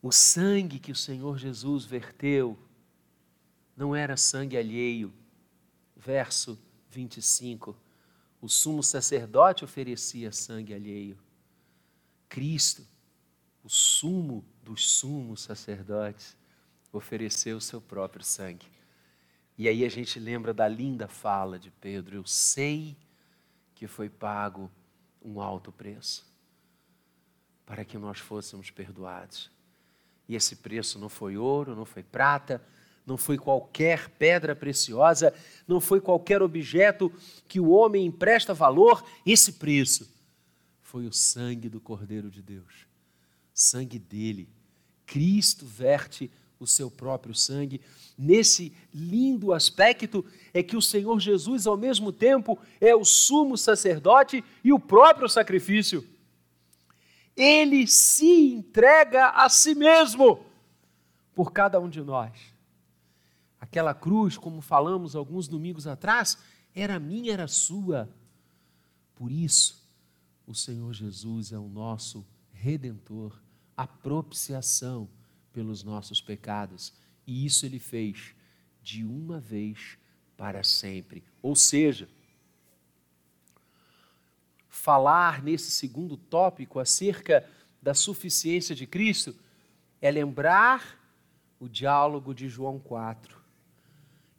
O 0.00 0.10
sangue 0.10 0.78
que 0.78 0.90
o 0.90 0.96
Senhor 0.96 1.38
Jesus 1.38 1.84
verteu 1.84 2.58
não 3.76 3.94
era 3.94 4.16
sangue 4.16 4.56
alheio. 4.56 5.12
Verso 5.96 6.58
25. 6.90 7.76
O 8.40 8.48
sumo 8.48 8.82
sacerdote 8.82 9.64
oferecia 9.64 10.32
sangue 10.32 10.74
alheio. 10.74 11.16
Cristo, 12.28 12.86
o 13.62 13.68
sumo 13.68 14.44
dos 14.62 14.88
sumos 14.88 15.42
sacerdotes, 15.42 16.36
ofereceu 16.92 17.56
o 17.56 17.60
seu 17.60 17.80
próprio 17.80 18.24
sangue. 18.24 18.66
E 19.56 19.68
aí 19.68 19.84
a 19.84 19.88
gente 19.88 20.18
lembra 20.18 20.52
da 20.52 20.66
linda 20.66 21.08
fala 21.08 21.58
de 21.58 21.70
Pedro: 21.70 22.16
Eu 22.16 22.26
sei 22.26 22.96
que 23.74 23.86
foi 23.86 24.08
pago 24.08 24.70
um 25.22 25.40
alto 25.40 25.70
preço 25.70 26.26
para 27.64 27.84
que 27.84 27.96
nós 27.96 28.18
fôssemos 28.18 28.70
perdoados. 28.70 29.50
E 30.28 30.34
esse 30.34 30.56
preço 30.56 30.98
não 30.98 31.08
foi 31.08 31.36
ouro, 31.36 31.76
não 31.76 31.84
foi 31.84 32.02
prata, 32.02 32.62
não 33.06 33.16
foi 33.16 33.36
qualquer 33.36 34.08
pedra 34.10 34.54
preciosa, 34.54 35.34
não 35.66 35.80
foi 35.80 36.00
qualquer 36.00 36.42
objeto 36.42 37.12
que 37.48 37.60
o 37.60 37.70
homem 37.70 38.06
empresta 38.06 38.54
valor, 38.54 39.04
esse 39.26 39.54
preço 39.54 40.10
foi 40.80 41.06
o 41.06 41.12
sangue 41.12 41.68
do 41.68 41.80
Cordeiro 41.80 42.30
de 42.30 42.42
Deus. 42.42 42.91
Sangue 43.52 43.98
dele. 43.98 44.48
Cristo 45.06 45.66
verte 45.66 46.30
o 46.58 46.66
seu 46.66 46.90
próprio 46.90 47.34
sangue. 47.34 47.80
Nesse 48.16 48.72
lindo 48.94 49.52
aspecto 49.52 50.24
é 50.54 50.62
que 50.62 50.76
o 50.76 50.82
Senhor 50.82 51.18
Jesus, 51.20 51.66
ao 51.66 51.76
mesmo 51.76 52.12
tempo, 52.12 52.58
é 52.80 52.94
o 52.94 53.04
sumo 53.04 53.58
sacerdote 53.58 54.44
e 54.62 54.72
o 54.72 54.78
próprio 54.78 55.28
sacrifício. 55.28 56.06
Ele 57.36 57.86
se 57.86 58.52
entrega 58.52 59.30
a 59.30 59.48
si 59.48 59.74
mesmo 59.74 60.44
por 61.34 61.52
cada 61.52 61.80
um 61.80 61.88
de 61.88 62.00
nós. 62.00 62.32
Aquela 63.58 63.94
cruz, 63.94 64.36
como 64.36 64.60
falamos 64.60 65.16
alguns 65.16 65.48
domingos 65.48 65.86
atrás, 65.86 66.36
era 66.74 66.98
minha, 66.98 67.32
era 67.32 67.48
sua. 67.48 68.08
Por 69.14 69.30
isso, 69.30 69.82
o 70.46 70.54
Senhor 70.54 70.92
Jesus 70.92 71.52
é 71.52 71.58
o 71.58 71.68
nosso 71.68 72.26
redentor, 72.62 73.42
a 73.76 73.88
propiciação 73.88 75.08
pelos 75.52 75.82
nossos 75.82 76.20
pecados. 76.20 76.92
E 77.26 77.44
isso 77.44 77.66
ele 77.66 77.80
fez 77.80 78.36
de 78.80 79.04
uma 79.04 79.40
vez 79.40 79.98
para 80.36 80.62
sempre. 80.62 81.24
Ou 81.42 81.56
seja, 81.56 82.08
falar 84.68 85.42
nesse 85.42 85.72
segundo 85.72 86.16
tópico 86.16 86.78
acerca 86.78 87.44
da 87.82 87.94
suficiência 87.94 88.76
de 88.76 88.86
Cristo 88.86 89.34
é 90.00 90.08
lembrar 90.08 91.00
o 91.58 91.68
diálogo 91.68 92.32
de 92.32 92.48
João 92.48 92.78
4, 92.78 93.40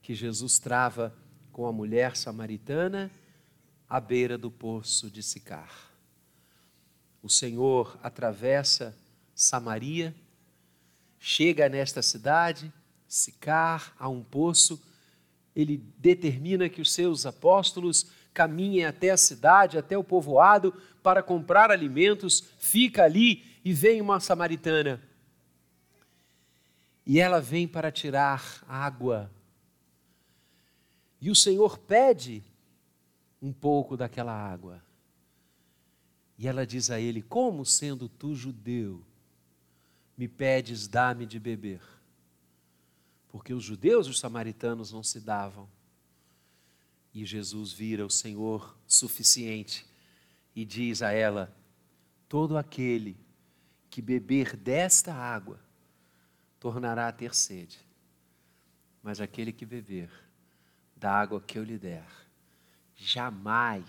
que 0.02 0.16
Jesus 0.16 0.60
trava 0.60 1.14
com 1.52 1.68
a 1.68 1.74
mulher 1.74 2.16
samaritana 2.16 3.12
à 3.90 4.00
beira 4.00 4.38
do 4.38 4.50
poço 4.50 5.12
de 5.12 5.22
Sicar. 5.22 5.93
O 7.24 7.30
Senhor 7.30 7.98
atravessa 8.04 8.94
Samaria, 9.34 10.14
chega 11.18 11.70
nesta 11.70 12.02
cidade, 12.02 12.72
Sicar, 13.08 13.96
a 13.98 14.10
um 14.10 14.22
poço, 14.22 14.82
ele 15.56 15.78
determina 15.98 16.68
que 16.68 16.82
os 16.82 16.92
seus 16.92 17.26
apóstolos 17.26 18.08
caminhem 18.34 18.86
até 18.86 19.12
a 19.12 19.18
cidade, 19.18 19.78
até 19.78 19.98
o 19.98 20.04
povoado, 20.04 20.74
para 21.02 21.24
comprar 21.24 21.72
alimentos, 21.72 22.44
fica 22.58 23.04
ali 23.04 23.46
e 23.64 23.72
vem 23.72 24.02
uma 24.02 24.20
samaritana. 24.20 25.02
E 27.06 27.20
ela 27.20 27.40
vem 27.40 27.68
para 27.68 27.92
tirar 27.92 28.64
água. 28.68 29.32
E 31.22 31.30
o 31.30 31.36
Senhor 31.36 31.78
pede 31.78 32.44
um 33.42 33.54
pouco 33.54 33.96
daquela 33.96 34.34
água. 34.34 34.82
E 36.38 36.48
ela 36.48 36.66
diz 36.66 36.90
a 36.90 37.00
ele: 37.00 37.22
Como 37.22 37.66
sendo 37.66 38.10
tu 38.10 38.36
judeu, 38.36 39.04
me 40.18 40.28
pedes 40.28 40.88
dar-me 40.88 41.26
de 41.26 41.40
beber? 41.40 41.82
Porque 43.30 43.54
os 43.54 43.64
judeus 43.64 44.08
e 44.08 44.10
os 44.12 44.20
samaritanos 44.20 44.92
não 44.92 45.04
se 45.04 45.20
davam. 45.20 45.70
E 47.14 47.26
Jesus 47.26 47.72
vira 47.72 48.06
o 48.06 48.10
Senhor 48.10 48.78
suficiente 48.88 49.86
e 50.56 50.66
diz 50.66 51.02
a 51.02 51.12
ela: 51.12 51.56
Todo 52.28 52.58
aquele 52.58 53.18
que 53.90 54.02
beber 54.02 54.56
desta 54.56 55.14
água 55.14 55.60
tornará 56.60 57.08
a 57.08 57.12
ter 57.12 57.36
sede, 57.36 57.80
mas 59.02 59.20
aquele 59.20 59.52
que 59.52 59.66
beber 59.66 60.10
da 60.96 61.12
água 61.12 61.42
que 61.42 61.60
eu 61.60 61.64
lhe 61.64 61.78
der, 61.78 62.08
jamais 62.96 63.86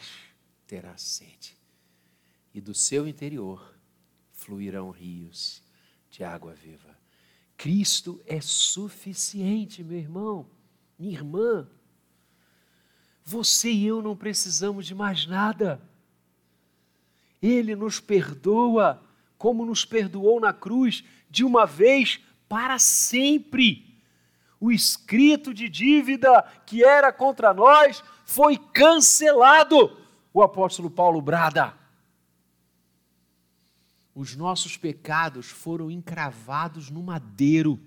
terá 0.67 0.97
sede, 0.97 1.57
e 2.55 2.61
do 2.61 2.73
seu 2.73 3.09
interior 3.09 3.75
fluirão 4.33 4.91
rios 4.91 5.61
de 6.09 6.23
água 6.23 6.55
viva. 6.55 6.97
Cristo 7.57 8.21
é 8.27 8.41
suficiente, 8.41 9.83
meu 9.83 9.99
irmão, 9.99 10.47
minha 10.97 11.13
irmã. 11.13 11.69
Você 13.25 13.71
e 13.71 13.87
eu 13.87 14.01
não 14.01 14.17
precisamos 14.17 14.87
de 14.87 14.95
mais 14.95 15.27
nada. 15.27 15.81
Ele 17.43 17.75
nos 17.75 17.99
perdoa, 17.99 19.03
como 19.37 19.67
nos 19.67 19.85
perdoou 19.85 20.39
na 20.39 20.53
cruz, 20.53 21.03
de 21.29 21.43
uma 21.43 21.67
vez 21.67 22.21
para 22.49 22.79
sempre. 22.79 23.99
O 24.61 24.71
escrito 24.71 25.53
de 25.53 25.69
dívida 25.69 26.43
que 26.65 26.85
era 26.85 27.13
contra 27.13 27.53
nós 27.53 28.03
foi 28.25 28.57
cancelado. 28.57 29.99
O 30.33 30.43
apóstolo 30.43 30.91
Paulo 30.91 31.21
brada. 31.21 31.84
Os 34.15 34.37
nossos 34.37 34.77
pecados 34.77 35.47
foram 35.47 35.91
encravados 35.91 36.89
no 36.89 37.03
madeiro, 37.03 37.81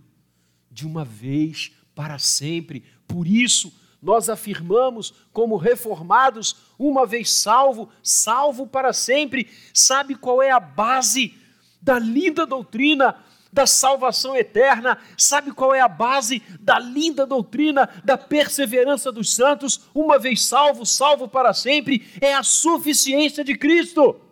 de 0.70 0.86
uma 0.86 1.06
vez 1.06 1.72
para 1.96 2.20
sempre. 2.20 2.84
Por 3.08 3.26
isso, 3.26 3.74
nós 4.02 4.30
afirmamos 4.30 5.14
como 5.32 5.56
reformados, 5.56 6.56
uma 6.78 7.06
vez 7.06 7.32
salvo, 7.32 7.90
salvo 8.04 8.68
para 8.68 8.92
sempre. 8.92 9.50
Sabe 9.74 10.16
qual 10.16 10.42
é 10.42 10.52
a 10.52 10.60
base 10.60 11.34
da 11.82 11.98
linda 11.98 12.46
doutrina 12.46 13.16
da 13.52 13.66
salvação 13.66 14.36
eterna? 14.36 15.00
Sabe 15.18 15.52
qual 15.52 15.74
é 15.74 15.80
a 15.80 15.88
base 15.88 16.44
da 16.60 16.78
linda 16.78 17.26
doutrina 17.26 17.90
da 18.04 18.18
perseverança 18.18 19.12
dos 19.12 19.34
santos? 19.34 19.82
Uma 19.96 20.20
vez 20.20 20.46
salvo, 20.46 20.86
salvo 20.86 21.28
para 21.28 21.54
sempre, 21.54 22.06
é 22.20 22.34
a 22.34 22.44
suficiência 22.44 23.44
de 23.44 23.58
Cristo. 23.58 24.27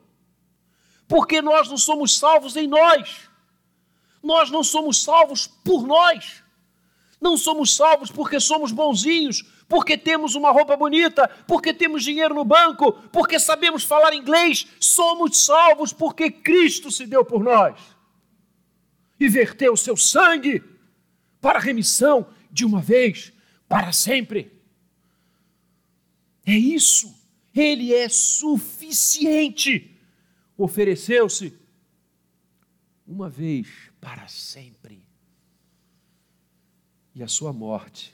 Porque 1.08 1.42
nós 1.42 1.70
não 1.70 1.78
somos 1.78 2.18
salvos 2.18 2.56
em 2.56 2.68
nós. 2.68 3.30
Nós 4.22 4.50
não 4.50 4.64
somos 4.64 5.04
salvos 5.04 5.48
por 5.48 5.86
nós. 5.86 6.44
Não 7.22 7.38
somos 7.38 7.76
salvos 7.76 8.12
porque 8.12 8.40
somos 8.40 8.72
bonzinhos, 8.72 9.44
porque 9.68 9.98
temos 9.98 10.36
uma 10.36 10.52
roupa 10.52 10.76
bonita, 10.76 11.28
porque 11.48 11.74
temos 11.74 12.04
dinheiro 12.04 12.36
no 12.36 12.44
banco, 12.44 12.92
porque 13.12 13.40
sabemos 13.40 13.84
falar 13.84 14.14
inglês. 14.14 14.68
Somos 14.80 15.44
salvos 15.44 15.94
porque 15.94 16.30
Cristo 16.30 16.92
se 16.92 17.06
deu 17.06 17.24
por 17.24 17.44
nós 17.44 17.80
e 19.20 19.28
verteu 19.28 19.74
o 19.74 19.78
seu 19.78 19.96
sangue 19.96 20.64
para 21.40 21.60
remissão 21.60 22.28
de 22.52 22.66
uma 22.66 22.82
vez 22.82 23.32
para 23.68 23.92
sempre. 23.92 24.52
É 26.46 26.54
isso. 26.54 27.14
Ele 27.54 27.94
é 27.94 28.10
suficiente. 28.10 29.95
Ofereceu-se 30.58 31.58
uma 33.06 33.30
vez 33.30 33.92
para 34.00 34.28
sempre. 34.28 35.06
E 37.14 37.24
a 37.24 37.28
sua 37.28 37.54
morte 37.54 38.14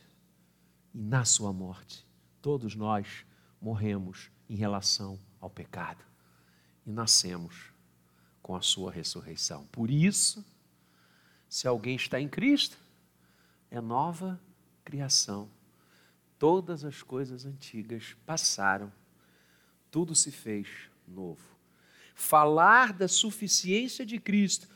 e 0.93 1.01
na 1.01 1.23
sua 1.23 1.53
morte, 1.53 2.05
todos 2.41 2.75
nós 2.75 3.25
morremos 3.61 4.29
em 4.49 4.55
relação 4.55 5.19
ao 5.39 5.49
pecado 5.49 6.03
e 6.85 6.91
nascemos 6.91 7.71
com 8.41 8.55
a 8.55 8.61
sua 8.61 8.91
ressurreição. 8.91 9.65
Por 9.67 9.89
isso, 9.89 10.43
se 11.47 11.67
alguém 11.67 11.95
está 11.95 12.19
em 12.19 12.27
Cristo, 12.27 12.77
é 13.69 13.79
nova 13.79 14.39
criação. 14.83 15.49
Todas 16.37 16.83
as 16.83 17.01
coisas 17.01 17.45
antigas 17.45 18.15
passaram, 18.25 18.91
tudo 19.89 20.13
se 20.15 20.31
fez 20.31 20.67
novo. 21.07 21.50
Falar 22.21 22.93
da 22.93 23.07
suficiência 23.07 24.05
de 24.05 24.19
Cristo, 24.19 24.69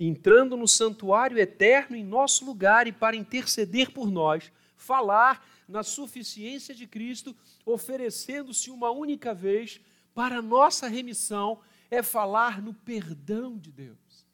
entrando 0.00 0.56
no 0.56 0.66
santuário 0.66 1.38
eterno 1.38 1.94
em 1.94 2.02
nosso 2.02 2.44
lugar 2.44 2.88
e 2.88 2.92
para 2.92 3.14
interceder 3.14 3.92
por 3.92 4.10
nós, 4.10 4.50
falar 4.76 5.46
na 5.68 5.84
suficiência 5.84 6.74
de 6.74 6.88
Cristo, 6.88 7.36
oferecendo-se 7.64 8.68
uma 8.68 8.90
única 8.90 9.32
vez 9.32 9.80
para 10.12 10.42
nossa 10.42 10.88
remissão, 10.88 11.60
é 11.88 12.02
falar 12.02 12.60
no 12.60 12.74
perdão 12.74 13.56
de 13.56 13.70
Deus. 13.70 14.26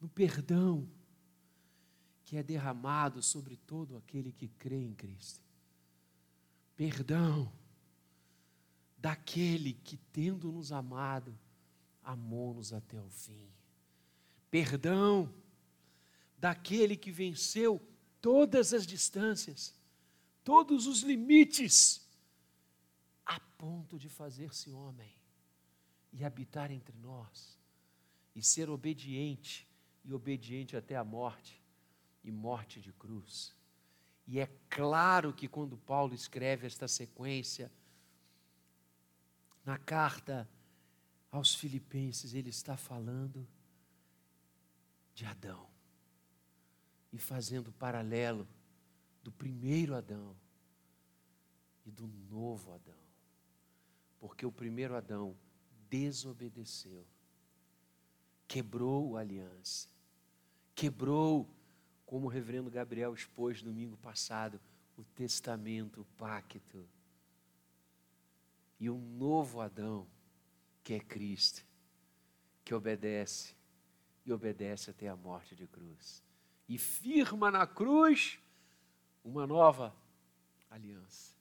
No 0.00 0.08
perdão 0.08 0.88
que 2.24 2.38
é 2.38 2.42
derramado 2.42 3.22
sobre 3.22 3.56
todo 3.56 3.94
aquele 3.94 4.32
que 4.32 4.48
crê 4.48 4.82
em 4.82 4.94
Cristo. 4.94 5.44
Perdão 6.76 7.52
daquele 9.00 9.72
que, 9.72 9.96
tendo 10.12 10.52
nos 10.52 10.72
amado, 10.72 11.36
amou-nos 12.02 12.72
até 12.72 13.00
o 13.00 13.08
fim. 13.08 13.48
Perdão 14.50 15.32
daquele 16.38 16.96
que 16.96 17.10
venceu 17.10 17.80
todas 18.20 18.72
as 18.72 18.86
distâncias 18.86 19.74
todos 20.44 20.86
os 20.86 21.02
limites, 21.02 22.06
a 23.24 23.38
ponto 23.38 23.98
de 23.98 24.08
fazer-se 24.08 24.70
homem 24.70 25.14
e 26.12 26.24
habitar 26.24 26.70
entre 26.70 26.96
nós, 26.98 27.58
e 28.34 28.42
ser 28.42 28.68
obediente, 28.68 29.68
e 30.04 30.12
obediente 30.12 30.76
até 30.76 30.96
a 30.96 31.04
morte 31.04 31.62
e 32.24 32.30
morte 32.30 32.80
de 32.80 32.92
cruz. 32.92 33.54
E 34.26 34.40
é 34.40 34.46
claro 34.68 35.32
que 35.32 35.46
quando 35.46 35.76
Paulo 35.76 36.14
escreve 36.14 36.66
esta 36.66 36.88
sequência, 36.88 37.70
na 39.70 39.78
carta 39.78 40.50
aos 41.30 41.54
Filipenses, 41.54 42.34
ele 42.34 42.50
está 42.50 42.76
falando 42.76 43.46
de 45.14 45.24
Adão 45.24 45.64
e 47.12 47.18
fazendo 47.20 47.70
paralelo 47.70 48.48
do 49.22 49.30
primeiro 49.30 49.94
Adão 49.94 50.36
e 51.86 51.90
do 51.92 52.08
novo 52.28 52.72
Adão. 52.72 52.98
Porque 54.18 54.44
o 54.44 54.50
primeiro 54.50 54.96
Adão 54.96 55.36
desobedeceu, 55.88 57.06
quebrou 58.48 59.16
a 59.16 59.20
aliança, 59.20 59.88
quebrou, 60.74 61.48
como 62.04 62.26
o 62.26 62.28
reverendo 62.28 62.68
Gabriel 62.72 63.14
expôs 63.14 63.62
domingo 63.62 63.96
passado, 63.98 64.60
o 64.96 65.04
testamento, 65.04 66.00
o 66.00 66.04
pacto. 66.16 66.88
E 68.80 68.88
um 68.88 68.98
novo 68.98 69.60
Adão, 69.60 70.08
que 70.82 70.94
é 70.94 71.00
Cristo, 71.00 71.64
que 72.64 72.74
obedece 72.74 73.54
e 74.24 74.32
obedece 74.32 74.90
até 74.90 75.06
a 75.06 75.14
morte 75.14 75.54
de 75.54 75.66
cruz. 75.66 76.24
E 76.66 76.78
firma 76.78 77.50
na 77.50 77.66
cruz 77.66 78.40
uma 79.22 79.46
nova 79.46 79.94
aliança. 80.70 81.36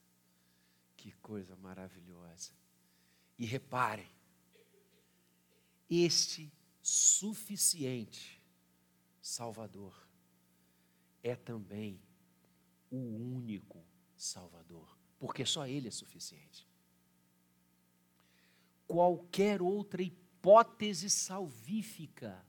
Que 0.98 1.12
coisa 1.14 1.56
maravilhosa. 1.56 2.52
E 3.38 3.46
reparem, 3.46 4.10
este 5.90 6.52
suficiente 6.82 8.40
Salvador 9.22 10.08
é 11.24 11.36
também 11.36 12.02
o 12.92 12.98
único 12.98 13.84
Salvador, 14.18 14.98
porque 15.18 15.46
só 15.46 15.68
Ele 15.68 15.88
é 15.88 15.92
suficiente. 15.92 16.69
Qualquer 18.90 19.62
outra 19.62 20.02
hipótese 20.02 21.12
salvífica 21.12 22.44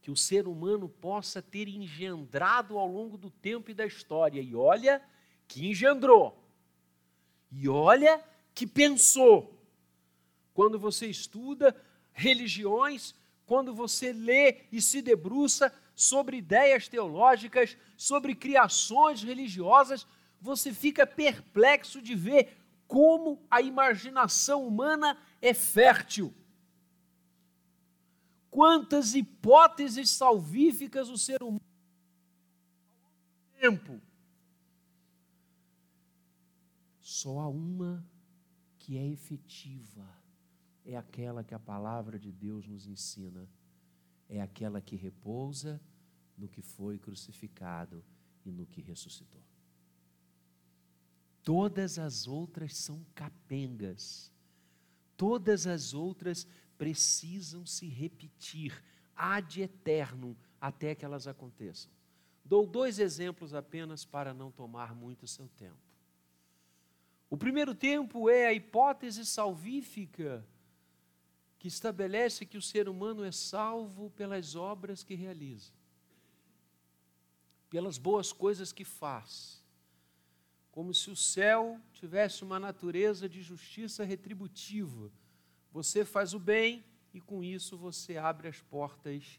que 0.00 0.10
o 0.10 0.16
ser 0.16 0.48
humano 0.48 0.88
possa 0.88 1.42
ter 1.42 1.68
engendrado 1.68 2.78
ao 2.78 2.88
longo 2.88 3.18
do 3.18 3.30
tempo 3.30 3.70
e 3.70 3.74
da 3.74 3.84
história, 3.84 4.40
e 4.40 4.54
olha 4.56 5.02
que 5.46 5.68
engendrou, 5.68 6.42
e 7.50 7.68
olha 7.68 8.24
que 8.54 8.66
pensou. 8.66 9.62
Quando 10.54 10.78
você 10.78 11.08
estuda 11.08 11.76
religiões, 12.14 13.14
quando 13.44 13.74
você 13.74 14.14
lê 14.14 14.62
e 14.72 14.80
se 14.80 15.02
debruça 15.02 15.70
sobre 15.94 16.38
ideias 16.38 16.88
teológicas, 16.88 17.76
sobre 17.98 18.34
criações 18.34 19.22
religiosas, 19.22 20.06
você 20.40 20.72
fica 20.72 21.06
perplexo 21.06 22.00
de 22.00 22.14
ver 22.14 22.61
como 22.92 23.42
a 23.50 23.62
imaginação 23.62 24.68
humana 24.68 25.16
é 25.40 25.54
fértil. 25.54 26.34
Quantas 28.50 29.14
hipóteses 29.14 30.10
salvíficas 30.10 31.08
o 31.08 31.16
ser 31.16 31.42
humano 31.42 31.64
tempo. 33.58 33.98
Só 37.00 37.38
há 37.38 37.48
uma 37.48 38.04
que 38.78 38.98
é 38.98 39.06
efetiva 39.06 40.06
é 40.84 40.94
aquela 40.94 41.42
que 41.42 41.54
a 41.54 41.58
palavra 41.58 42.18
de 42.18 42.30
Deus 42.30 42.66
nos 42.66 42.86
ensina, 42.86 43.48
é 44.28 44.42
aquela 44.42 44.82
que 44.82 44.96
repousa 44.96 45.80
no 46.36 46.46
que 46.46 46.60
foi 46.60 46.98
crucificado 46.98 48.04
e 48.44 48.52
no 48.52 48.66
que 48.66 48.82
ressuscitou. 48.82 49.51
Todas 51.42 51.98
as 51.98 52.28
outras 52.28 52.76
são 52.76 53.04
capengas, 53.14 54.30
todas 55.16 55.66
as 55.66 55.92
outras 55.92 56.46
precisam 56.78 57.66
se 57.66 57.86
repetir 57.88 58.82
ad 59.16 59.60
eterno 59.60 60.36
até 60.60 60.94
que 60.94 61.04
elas 61.04 61.26
aconteçam. 61.26 61.90
Dou 62.44 62.66
dois 62.66 62.98
exemplos 62.98 63.54
apenas 63.54 64.04
para 64.04 64.34
não 64.34 64.50
tomar 64.50 64.94
muito 64.94 65.26
seu 65.26 65.48
tempo. 65.48 65.78
O 67.30 67.36
primeiro 67.36 67.74
tempo 67.74 68.28
é 68.28 68.46
a 68.46 68.52
hipótese 68.52 69.24
salvífica 69.24 70.46
que 71.58 71.68
estabelece 71.68 72.44
que 72.44 72.58
o 72.58 72.62
ser 72.62 72.88
humano 72.88 73.24
é 73.24 73.32
salvo 73.32 74.10
pelas 74.10 74.56
obras 74.56 75.02
que 75.02 75.14
realiza, 75.14 75.72
pelas 77.70 77.96
boas 77.96 78.32
coisas 78.32 78.72
que 78.72 78.84
faz, 78.84 79.61
como 80.72 80.92
se 80.94 81.10
o 81.10 81.14
céu 81.14 81.78
tivesse 81.92 82.42
uma 82.42 82.58
natureza 82.58 83.28
de 83.28 83.42
justiça 83.42 84.04
retributiva. 84.04 85.12
Você 85.70 86.04
faz 86.04 86.32
o 86.32 86.38
bem 86.38 86.82
e 87.12 87.20
com 87.20 87.44
isso 87.44 87.76
você 87.76 88.16
abre 88.16 88.48
as 88.48 88.60
portas 88.62 89.38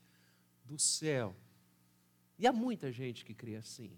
do 0.63 0.77
céu. 0.77 1.35
E 2.37 2.45
há 2.45 2.53
muita 2.53 2.91
gente 2.91 3.25
que 3.25 3.33
crê 3.33 3.55
assim. 3.55 3.91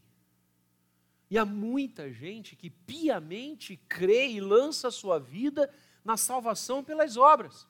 E 1.29 1.37
há 1.37 1.45
muita 1.45 2.11
gente 2.11 2.55
que 2.55 2.69
piamente 2.69 3.75
crê 3.75 4.29
e 4.29 4.39
lança 4.39 4.87
a 4.87 4.91
sua 4.91 5.19
vida 5.19 5.71
na 6.05 6.15
salvação 6.15 6.83
pelas 6.83 7.17
obras 7.17 7.67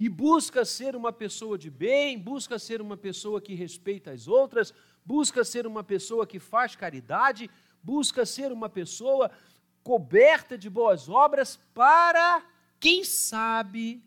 e 0.00 0.08
busca 0.08 0.64
ser 0.64 0.94
uma 0.94 1.12
pessoa 1.12 1.58
de 1.58 1.70
bem, 1.70 2.18
busca 2.18 2.58
ser 2.58 2.80
uma 2.80 2.96
pessoa 2.96 3.40
que 3.40 3.54
respeita 3.54 4.12
as 4.12 4.28
outras, 4.28 4.72
busca 5.04 5.44
ser 5.44 5.66
uma 5.66 5.82
pessoa 5.82 6.26
que 6.26 6.38
faz 6.38 6.76
caridade, 6.76 7.50
busca 7.88 8.26
ser 8.26 8.52
uma 8.52 8.68
pessoa 8.68 9.30
coberta 9.82 10.58
de 10.58 10.68
boas 10.68 11.08
obras 11.08 11.56
para, 11.72 12.46
quem 12.78 13.02
sabe, 13.02 14.04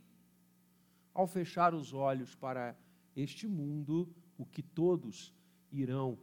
ao 1.12 1.26
fechar 1.26 1.74
os 1.74 1.92
olhos 1.92 2.36
para 2.36 2.78
este 3.16 3.48
mundo, 3.48 4.08
o 4.38 4.46
que 4.46 4.62
todos 4.62 5.34
irão 5.72 6.20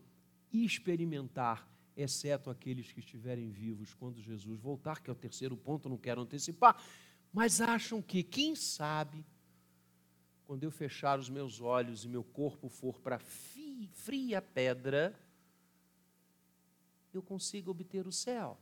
experimentar, 0.53 1.69
exceto 1.97 2.49
aqueles 2.49 2.93
que 2.93 3.01
estiverem 3.01 3.51
vivos 3.51 3.93
quando 3.93 4.23
Jesus 4.23 4.61
voltar, 4.61 5.03
que 5.03 5.11
é 5.11 5.13
o 5.13 5.17
terceiro 5.17 5.57
ponto, 5.57 5.89
não 5.89 5.99
quero 5.99 6.21
antecipar, 6.21 6.81
mas 7.33 7.61
acham 7.61 8.01
que, 8.01 8.23
quem 8.23 8.55
sabe, 8.55 9.27
quando 10.45 10.63
eu 10.63 10.71
fechar 10.71 11.19
os 11.19 11.29
meus 11.29 11.61
olhos 11.61 12.05
e 12.05 12.09
meu 12.09 12.23
corpo 12.23 12.69
for 12.69 13.01
para 13.01 13.19
fria 13.19 14.41
pedra, 14.41 15.13
eu 17.19 17.23
consigo 17.23 17.71
obter 17.71 18.07
o 18.07 18.13
céu. 18.13 18.59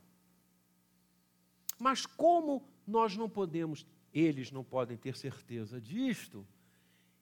Mas 1.79 2.05
como 2.05 2.67
nós 2.85 3.15
não 3.15 3.29
podemos, 3.29 3.85
eles 4.13 4.51
não 4.51 4.63
podem 4.63 4.97
ter 4.97 5.15
certeza 5.15 5.79
disto, 5.79 6.45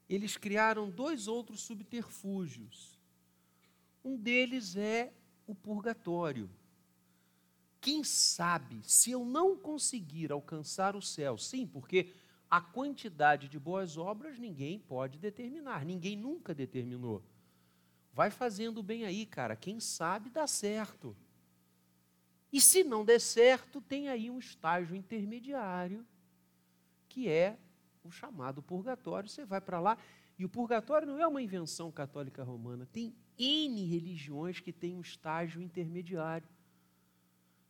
eles 0.08 0.36
criaram 0.36 0.90
dois 0.90 1.28
outros 1.28 1.60
subterfúgios. 1.60 2.98
Um 4.04 4.16
deles 4.16 4.76
é 4.76 5.12
o 5.46 5.54
purgatório. 5.54 6.48
Quem 7.80 8.02
sabe, 8.02 8.80
se 8.82 9.10
eu 9.10 9.24
não 9.24 9.56
conseguir 9.56 10.32
alcançar 10.32 10.96
o 10.96 11.02
céu, 11.02 11.36
sim, 11.36 11.66
porque 11.66 12.12
a 12.48 12.60
quantidade 12.60 13.48
de 13.48 13.58
boas 13.58 13.96
obras 13.96 14.38
ninguém 14.38 14.78
pode 14.78 15.18
determinar, 15.18 15.84
ninguém 15.84 16.16
nunca 16.16 16.54
determinou. 16.54 17.22
Vai 18.12 18.30
fazendo 18.30 18.82
bem 18.82 19.04
aí, 19.04 19.26
cara, 19.26 19.54
quem 19.54 19.78
sabe 19.78 20.30
dá 20.30 20.46
certo. 20.46 21.16
E 22.56 22.60
se 22.60 22.82
não 22.82 23.04
der 23.04 23.20
certo, 23.20 23.82
tem 23.82 24.08
aí 24.08 24.30
um 24.30 24.38
estágio 24.38 24.96
intermediário, 24.96 26.06
que 27.06 27.28
é 27.28 27.58
o 28.02 28.10
chamado 28.10 28.62
purgatório. 28.62 29.28
Você 29.28 29.44
vai 29.44 29.60
para 29.60 29.78
lá, 29.78 29.98
e 30.38 30.44
o 30.46 30.48
purgatório 30.48 31.06
não 31.06 31.18
é 31.18 31.26
uma 31.26 31.42
invenção 31.42 31.92
católica 31.92 32.42
romana, 32.42 32.88
tem 32.90 33.14
N 33.38 33.84
religiões 33.84 34.58
que 34.58 34.72
têm 34.72 34.96
um 34.96 35.02
estágio 35.02 35.60
intermediário 35.60 36.48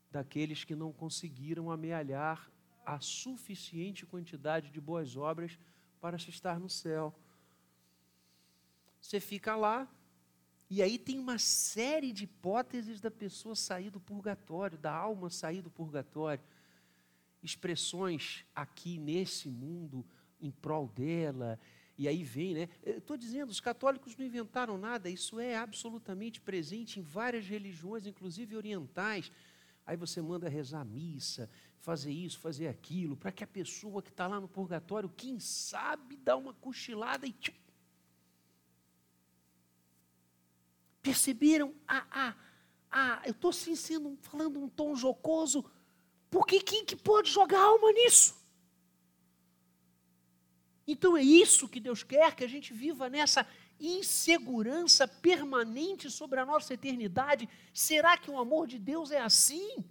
daqueles 0.09 0.63
que 0.63 0.77
não 0.77 0.93
conseguiram 0.93 1.69
amealhar 1.69 2.49
a 2.85 3.01
suficiente 3.01 4.07
quantidade 4.07 4.71
de 4.71 4.81
boas 4.81 5.17
obras 5.17 5.59
para 6.01 6.17
se 6.17 6.31
estar 6.31 6.61
no 6.61 6.71
céu. 6.71 7.13
Você 9.01 9.19
fica 9.19 9.57
lá, 9.57 9.89
e 10.69 10.83
aí 10.83 10.99
tem 10.99 11.19
uma 11.19 11.39
série 11.39 12.13
de 12.13 12.25
hipóteses 12.25 13.01
da 13.01 13.11
pessoa 13.11 13.55
sair 13.55 13.91
do 13.91 14.01
purgatório, 14.01 14.77
da 14.77 14.93
alma 14.93 15.31
sair 15.31 15.63
do 15.63 15.71
purgatório. 15.71 16.43
Expressões 17.43 18.45
aqui 18.55 18.99
nesse 18.99 19.49
mundo 19.49 20.05
em 20.41 20.51
prol 20.51 20.89
dela, 20.89 21.59
e 21.99 22.09
aí 22.09 22.23
vem, 22.23 22.55
né? 22.55 22.69
Estou 22.85 23.17
dizendo, 23.17 23.51
os 23.51 23.61
católicos 23.61 24.17
não 24.17 24.27
inventaram 24.27 24.77
nada, 24.77 25.09
isso 25.09 25.41
é 25.41 25.57
absolutamente 25.57 26.41
presente 26.41 27.01
em 27.01 27.03
várias 27.03 27.47
religiões, 27.47 28.07
inclusive 28.07 28.57
orientais. 28.57 29.31
Aí 29.87 29.97
você 29.97 30.21
manda 30.21 30.49
rezar 30.49 30.81
a 30.81 30.85
missa, 30.85 31.49
fazer 31.79 32.11
isso, 32.11 32.39
fazer 32.41 32.67
aquilo, 32.69 33.17
para 33.17 33.33
que 33.33 33.45
a 33.45 33.47
pessoa 33.47 34.03
que 34.03 34.11
está 34.11 34.27
lá 34.27 34.41
no 34.41 34.49
purgatório, 34.49 35.09
quem 35.09 35.39
sabe, 35.39 36.17
dá 36.17 36.37
uma 36.37 36.53
cochilada 36.53 37.27
e. 37.27 37.33
Tchum, 37.33 37.53
Perceberam? 41.07 41.73
Ah, 41.87 42.05
ah, 42.11 42.35
ah, 42.91 43.23
eu 43.25 43.31
estou 43.31 43.51
assim, 43.51 43.77
sendo, 43.77 44.19
falando 44.23 44.59
um 44.59 44.69
tom 44.69 44.97
jocoso. 44.97 45.65
Porque 46.29 46.59
quem 46.59 46.85
que 46.85 46.97
pode 46.97 47.31
jogar 47.31 47.61
alma 47.61 47.93
nisso? 47.93 48.35
Então 50.85 51.17
é 51.17 51.23
isso 51.23 51.69
que 51.69 51.79
Deus 51.79 52.03
quer, 52.03 52.35
que 52.35 52.43
a 52.43 52.49
gente 52.49 52.75
viva 52.75 53.09
nessa 53.09 53.47
insegurança 53.79 55.07
permanente 55.07 56.11
sobre 56.11 56.41
a 56.41 56.45
nossa 56.45 56.75
eternidade. 56.75 57.49
Será 57.73 58.19
que 58.19 58.29
o 58.29 58.37
amor 58.37 58.67
de 58.67 58.77
Deus 58.77 59.13
é 59.13 59.21
assim? 59.21 59.85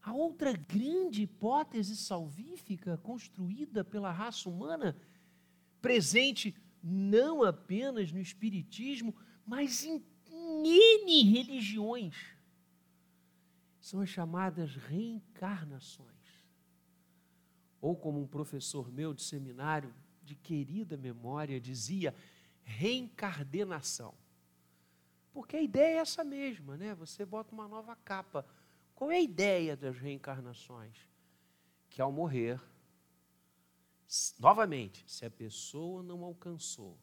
A 0.00 0.12
outra 0.12 0.52
grande 0.52 1.22
hipótese 1.22 1.96
salvífica 1.96 2.96
construída 2.98 3.82
pela 3.82 4.12
raça 4.12 4.48
humana, 4.48 4.96
presente 5.82 6.54
não 6.88 7.42
apenas 7.42 8.12
no 8.12 8.20
Espiritismo, 8.20 9.14
mas 9.44 9.84
em 9.84 10.04
N 10.28 11.22
religiões, 11.22 12.16
são 13.80 14.00
as 14.00 14.08
chamadas 14.08 14.74
reencarnações. 14.74 16.06
Ou 17.80 17.96
como 17.96 18.20
um 18.20 18.26
professor 18.26 18.90
meu 18.90 19.14
de 19.14 19.22
seminário, 19.22 19.94
de 20.22 20.34
querida 20.34 20.96
memória, 20.96 21.60
dizia, 21.60 22.14
reencardenação. 22.62 24.14
Porque 25.32 25.56
a 25.56 25.62
ideia 25.62 25.98
é 25.98 26.00
essa 26.00 26.24
mesma, 26.24 26.76
né? 26.76 26.94
Você 26.94 27.24
bota 27.24 27.54
uma 27.54 27.68
nova 27.68 27.94
capa 27.96 28.44
qual 28.96 29.10
é 29.10 29.16
a 29.16 29.20
ideia 29.20 29.76
das 29.76 29.98
reencarnações? 29.98 30.96
Que 31.90 32.00
ao 32.00 32.10
morrer, 32.10 32.58
novamente, 34.38 35.04
se 35.06 35.24
a 35.24 35.30
pessoa 35.30 36.02
não 36.02 36.24
alcançou 36.24 36.98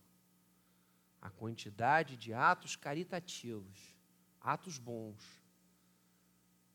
a 1.21 1.29
quantidade 1.29 2.17
de 2.17 2.33
atos 2.33 2.75
caritativos, 2.75 3.95
atos 4.41 4.77
bons, 4.77 5.23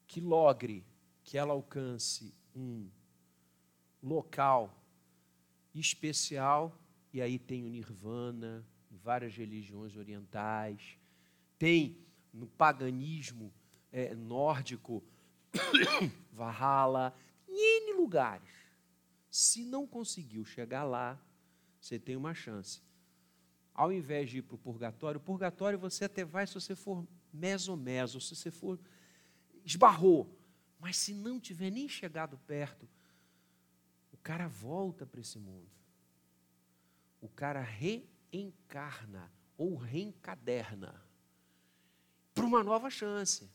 que 0.07 0.21
logre 0.21 0.87
que 1.23 1.37
ela 1.37 1.53
alcance 1.53 2.35
um 2.55 2.89
local 4.03 4.75
especial, 5.75 6.79
e 7.13 7.21
aí 7.21 7.39
tem 7.39 7.65
o 7.65 7.69
nirvana, 7.69 8.67
em 8.91 8.97
várias 8.97 9.35
religiões 9.37 9.97
orientais, 9.97 10.99
tem 11.59 11.99
no 12.33 12.47
paganismo 12.47 13.53
é, 13.93 14.15
nórdico, 14.15 15.03
Valhalla, 16.33 17.15
em 17.49 17.83
N 17.83 17.93
lugares. 17.95 18.68
Se 19.31 19.65
não 19.65 19.87
conseguiu 19.87 20.45
chegar 20.45 20.85
lá, 20.85 21.21
você 21.81 21.99
tem 21.99 22.17
uma 22.17 22.35
chance. 22.35 22.83
Ao 23.75 23.93
invés 23.93 24.31
de 24.31 24.39
ir 24.39 24.43
para 24.43 24.57
o 24.57 24.59
purgatório, 24.59 25.19
o 25.19 25.23
purgatório 25.23 25.79
você 25.79 26.05
até 26.05 26.25
vai 26.25 26.47
se 26.47 26.55
você 26.55 26.75
for 26.75 27.07
meso-meso, 27.33 28.21
se 28.21 28.35
você 28.35 28.51
for 28.51 28.79
esbarrou. 29.65 30.37
Mas 30.81 30.97
se 30.97 31.15
não 31.15 31.39
tiver 31.39 31.71
nem 31.71 31.89
chegado 31.89 32.39
perto, 32.39 32.89
o 34.13 34.17
cara 34.17 34.49
volta 34.49 35.07
para 35.07 35.21
esse 35.21 35.39
mundo. 35.39 35.71
O 37.21 37.29
cara 37.29 37.61
reencarna 37.61 39.31
ou 39.57 39.77
reencaderna 39.77 41.03
para 42.35 42.45
uma 42.45 42.63
nova 42.63 42.89
chance 42.89 43.51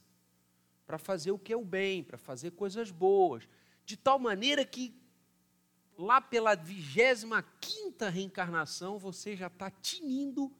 para 0.85 0.97
fazer 0.97 1.31
o 1.31 1.39
que 1.39 1.53
é 1.53 1.57
o 1.57 1.63
bem, 1.63 2.03
para 2.03 2.17
fazer 2.17 2.51
coisas 2.51 2.91
boas, 2.91 3.47
de 3.85 3.95
tal 3.95 4.19
maneira 4.19 4.65
que 4.65 4.93
lá 5.97 6.19
pela 6.21 6.55
vigésima 6.55 7.43
quinta 7.61 8.09
reencarnação 8.09 8.97
você 8.97 9.35
já 9.35 9.47
está 9.47 9.69
tinindo 9.69 10.51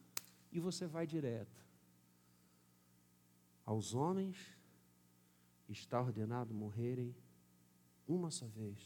e 0.51 0.59
você 0.59 0.85
vai 0.85 1.07
direto. 1.07 1.63
Aos 3.65 3.93
homens 3.93 4.37
está 5.69 6.01
ordenado 6.01 6.53
morrerem 6.53 7.15
uma 8.07 8.29
só 8.29 8.45
vez, 8.47 8.79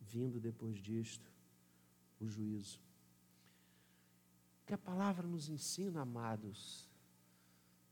vindo 0.00 0.40
depois 0.40 0.78
disto 0.78 1.30
o 2.20 2.26
juízo. 2.26 2.80
Que 4.64 4.74
a 4.74 4.78
palavra 4.78 5.26
nos 5.26 5.48
ensina, 5.48 6.02
amados, 6.02 6.88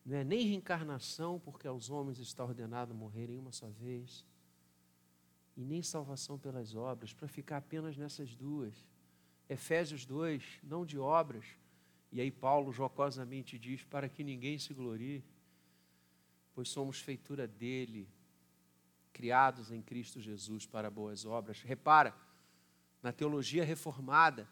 não 0.05 0.17
é 0.17 0.25
nem 0.25 0.47
reencarnação, 0.47 1.41
porque 1.41 1.67
aos 1.67 1.91
homens 1.91 2.19
está 2.19 2.45
ordenado 2.45 2.95
morrerem 2.95 3.39
uma 3.39 3.53
só 3.53 3.69
vez, 3.69 4.25
e 5.57 5.65
nem 5.65 5.83
salvação 5.83 6.39
pelas 6.39 6.75
obras, 6.75 7.13
para 7.13 7.29
ficar 7.29 7.59
apenas 7.59 7.97
nessas 7.97 8.35
duas. 8.35 8.75
Efésios 9.49 10.05
2, 10.05 10.61
não 10.63 10.85
de 10.85 10.99
obras, 10.99 11.45
e 12.11 12.21
aí 12.21 12.31
Paulo 12.31 12.73
jocosamente 12.73 13.59
diz: 13.59 13.85
para 13.85 14.09
que 14.09 14.25
ninguém 14.25 14.59
se 14.59 14.73
glorie, 14.73 15.25
pois 16.55 16.69
somos 16.69 17.01
feitura 17.01 17.47
dele, 17.47 18.09
criados 19.13 19.71
em 19.71 19.83
Cristo 19.83 20.21
Jesus 20.21 20.67
para 20.67 20.91
boas 20.91 21.25
obras. 21.25 21.61
Repara, 21.63 22.15
na 23.03 23.13
teologia 23.13 23.65
reformada, 23.65 24.49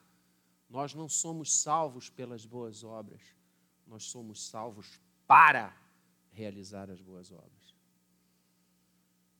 nós 0.68 0.94
não 0.94 1.08
somos 1.08 1.52
salvos 1.60 2.10
pelas 2.10 2.44
boas 2.44 2.82
obras, 2.82 3.20
nós 3.86 4.04
somos 4.04 4.46
salvos 4.46 5.00
para 5.26 5.76
realizar 6.30 6.90
as 6.90 7.00
boas 7.00 7.30
obras. 7.30 7.61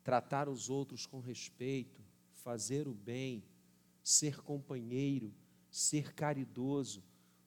Tratar 0.02 0.48
os 0.48 0.68
outros 0.68 1.06
com 1.06 1.20
respeito, 1.20 2.00
fazer 2.32 2.88
o 2.88 2.94
bem, 2.94 3.44
ser 4.02 4.42
companheiro, 4.42 5.32
ser 5.70 6.12
caridoso, 6.12 7.02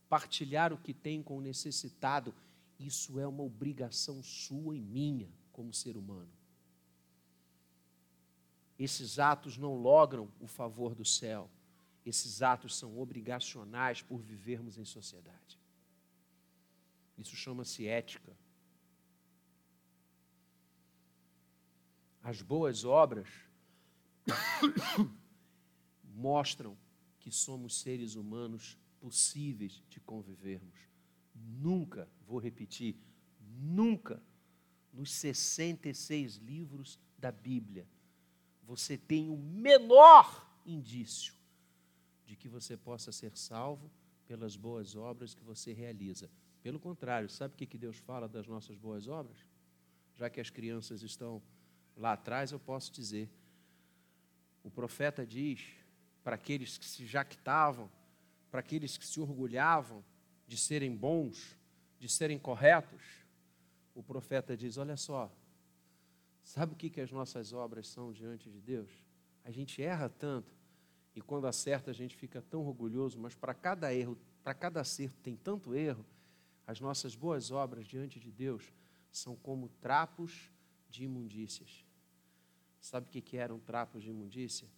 partilhar 0.08 0.72
o 0.72 0.78
que 0.78 0.94
tem 0.94 1.22
com 1.22 1.38
o 1.38 1.42
necessitado, 1.42 2.34
isso 2.80 3.20
é 3.20 3.28
uma 3.28 3.44
obrigação 3.44 4.22
sua 4.24 4.76
e 4.76 4.82
minha 4.82 5.30
como 5.52 5.74
ser 5.74 5.98
humano. 5.98 6.32
Esses 8.78 9.20
atos 9.20 9.58
não 9.58 9.76
logram 9.76 10.30
o 10.40 10.48
favor 10.48 10.94
do 10.94 11.06
céu, 11.06 11.50
esses 12.06 12.42
atos 12.42 12.76
são 12.76 13.00
obrigacionais 13.00 14.02
por 14.02 14.22
vivermos 14.22 14.78
em 14.78 14.86
sociedade. 14.86 15.60
Isso 17.18 17.36
chama-se 17.36 17.88
ética. 17.88 18.38
As 22.26 22.42
boas 22.42 22.84
obras 22.84 23.30
mostram 26.04 26.76
que 27.20 27.30
somos 27.30 27.80
seres 27.80 28.16
humanos 28.16 28.80
possíveis 29.00 29.84
de 29.88 30.00
convivermos. 30.00 30.80
Nunca, 31.36 32.10
vou 32.26 32.40
repetir, 32.40 32.98
nunca, 33.40 34.20
nos 34.92 35.12
66 35.12 36.38
livros 36.38 37.00
da 37.16 37.32
Bíblia, 37.32 37.88
você 38.64 38.98
tem 38.98 39.30
o 39.30 39.38
menor 39.38 40.52
indício 40.66 41.36
de 42.26 42.36
que 42.36 42.50
você 42.50 42.76
possa 42.76 43.12
ser 43.12 43.38
salvo 43.38 43.92
pelas 44.26 44.56
boas 44.56 44.96
obras 44.96 45.36
que 45.36 45.44
você 45.44 45.74
realiza. 45.74 46.28
Pelo 46.64 46.80
contrário, 46.80 47.30
sabe 47.30 47.54
o 47.54 47.58
que 47.68 47.78
Deus 47.78 47.98
fala 47.98 48.28
das 48.28 48.48
nossas 48.48 48.80
boas 48.80 49.08
obras? 49.08 49.38
Já 50.16 50.28
que 50.28 50.42
as 50.42 50.50
crianças 50.50 51.04
estão 51.04 51.40
lá 51.96 52.14
atrás, 52.14 52.52
eu 52.52 52.60
posso 52.60 52.92
dizer. 52.92 53.30
O 54.64 54.70
profeta 54.70 55.26
diz 55.26 55.62
para 56.24 56.36
aqueles 56.36 56.78
que 56.78 56.86
se 56.86 57.06
jactavam, 57.06 57.90
para 58.50 58.60
aqueles 58.60 58.98
que 58.98 59.06
se 59.06 59.20
orgulhavam 59.20 60.04
de 60.48 60.58
serem 60.58 60.96
bons, 60.96 61.58
de 62.00 62.10
serem 62.10 62.38
corretos, 62.38 63.04
o 63.94 64.04
profeta 64.04 64.58
diz: 64.58 64.78
Olha 64.78 64.98
só, 64.98 65.32
sabe 66.44 66.74
o 66.74 66.76
que, 66.76 66.90
que 66.90 67.02
as 67.02 67.12
nossas 67.12 67.54
obras 67.54 67.88
são 67.88 68.12
diante 68.12 68.50
de 68.50 68.60
Deus? 68.60 68.92
A 69.44 69.52
gente 69.52 69.82
erra 69.82 70.10
tanto 70.10 70.54
e 71.16 71.22
quando 71.22 71.48
acerta 71.48 71.92
a 71.92 71.94
gente 71.94 72.16
fica 72.16 72.42
tão 72.42 72.66
orgulhoso, 72.66 73.20
mas 73.20 73.36
para 73.36 73.54
cada 73.54 73.94
erro, 73.94 74.18
para 74.44 74.54
cada 74.54 74.82
acerto 74.82 75.18
tem 75.22 75.36
tanto 75.36 75.74
erro 75.74 76.06
as 76.68 76.80
nossas 76.80 77.16
boas 77.16 77.52
obras 77.52 77.86
diante 77.86 78.20
de 78.20 78.32
Deus 78.32 78.74
são 79.12 79.36
como 79.36 79.70
trapos 79.70 80.52
de 80.90 81.04
imundícias. 81.04 81.85
Sabe 82.86 83.08
o 83.08 83.10
que 83.10 83.36
eram 83.36 83.60
trapos 83.60 84.04
de 84.04 84.12
imundícia? 84.12 84.70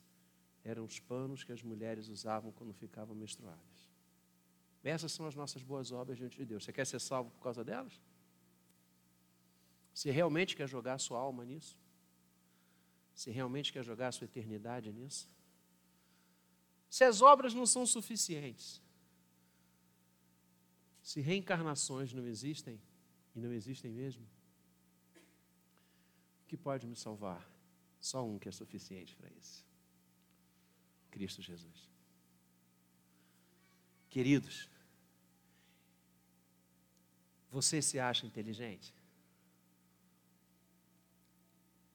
Eram 0.63 0.85
os 0.85 0.97
panos 0.97 1.43
que 1.43 1.51
as 1.51 1.61
mulheres 1.61 2.07
usavam 2.07 2.53
quando 2.53 2.73
ficavam 2.73 3.13
menstruadas. 3.13 3.91
Essas 4.81 5.11
são 5.11 5.25
as 5.27 5.35
nossas 5.35 5.61
boas 5.61 5.91
obras 5.91 6.17
diante 6.17 6.37
de 6.37 6.45
Deus. 6.45 6.63
Você 6.63 6.71
quer 6.71 6.87
ser 6.87 7.01
salvo 7.01 7.31
por 7.31 7.41
causa 7.41 7.65
delas? 7.65 8.01
Você 9.93 10.09
realmente 10.09 10.55
quer 10.55 10.69
jogar 10.69 10.93
a 10.93 10.97
sua 10.97 11.19
alma 11.19 11.43
nisso? 11.43 11.77
Você 13.13 13.29
realmente 13.29 13.73
quer 13.73 13.83
jogar 13.83 14.07
a 14.07 14.11
sua 14.13 14.23
eternidade 14.23 14.89
nisso? 14.93 15.27
Se 16.89 17.03
as 17.03 17.21
obras 17.21 17.53
não 17.53 17.65
são 17.65 17.85
suficientes, 17.85 18.81
se 21.01 21.19
reencarnações 21.19 22.13
não 22.13 22.25
existem, 22.25 22.79
e 23.35 23.41
não 23.41 23.51
existem 23.51 23.91
mesmo, 23.91 24.25
o 26.43 26.47
que 26.47 26.55
pode 26.55 26.87
me 26.87 26.95
salvar? 26.95 27.56
Só 28.09 28.19
um 28.25 28.39
que 28.39 28.47
é 28.47 28.51
suficiente 28.51 29.15
para 29.17 29.29
isso: 29.41 29.65
Cristo 31.11 31.41
Jesus. 31.41 31.79
Queridos, 34.09 34.55
Você 37.57 37.81
se 37.81 37.97
acha 37.97 38.25
inteligente? 38.25 38.93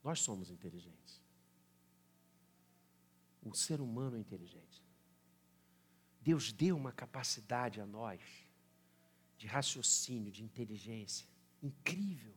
Nós 0.03 0.21
somos 0.21 0.51
inteligentes. 0.51 1.21
O 3.43 3.55
ser 3.55 3.81
humano 3.81 4.17
é 4.17 4.21
inteligente. 4.21 4.83
Deus 6.21 6.53
deu 6.53 6.77
uma 6.77 6.91
capacidade 6.91 7.81
a 7.81 7.87
nós 7.87 8.21
de 9.37 9.47
raciocínio, 9.47 10.33
de 10.33 10.43
inteligência 10.43 11.29
incrível. 11.63 12.35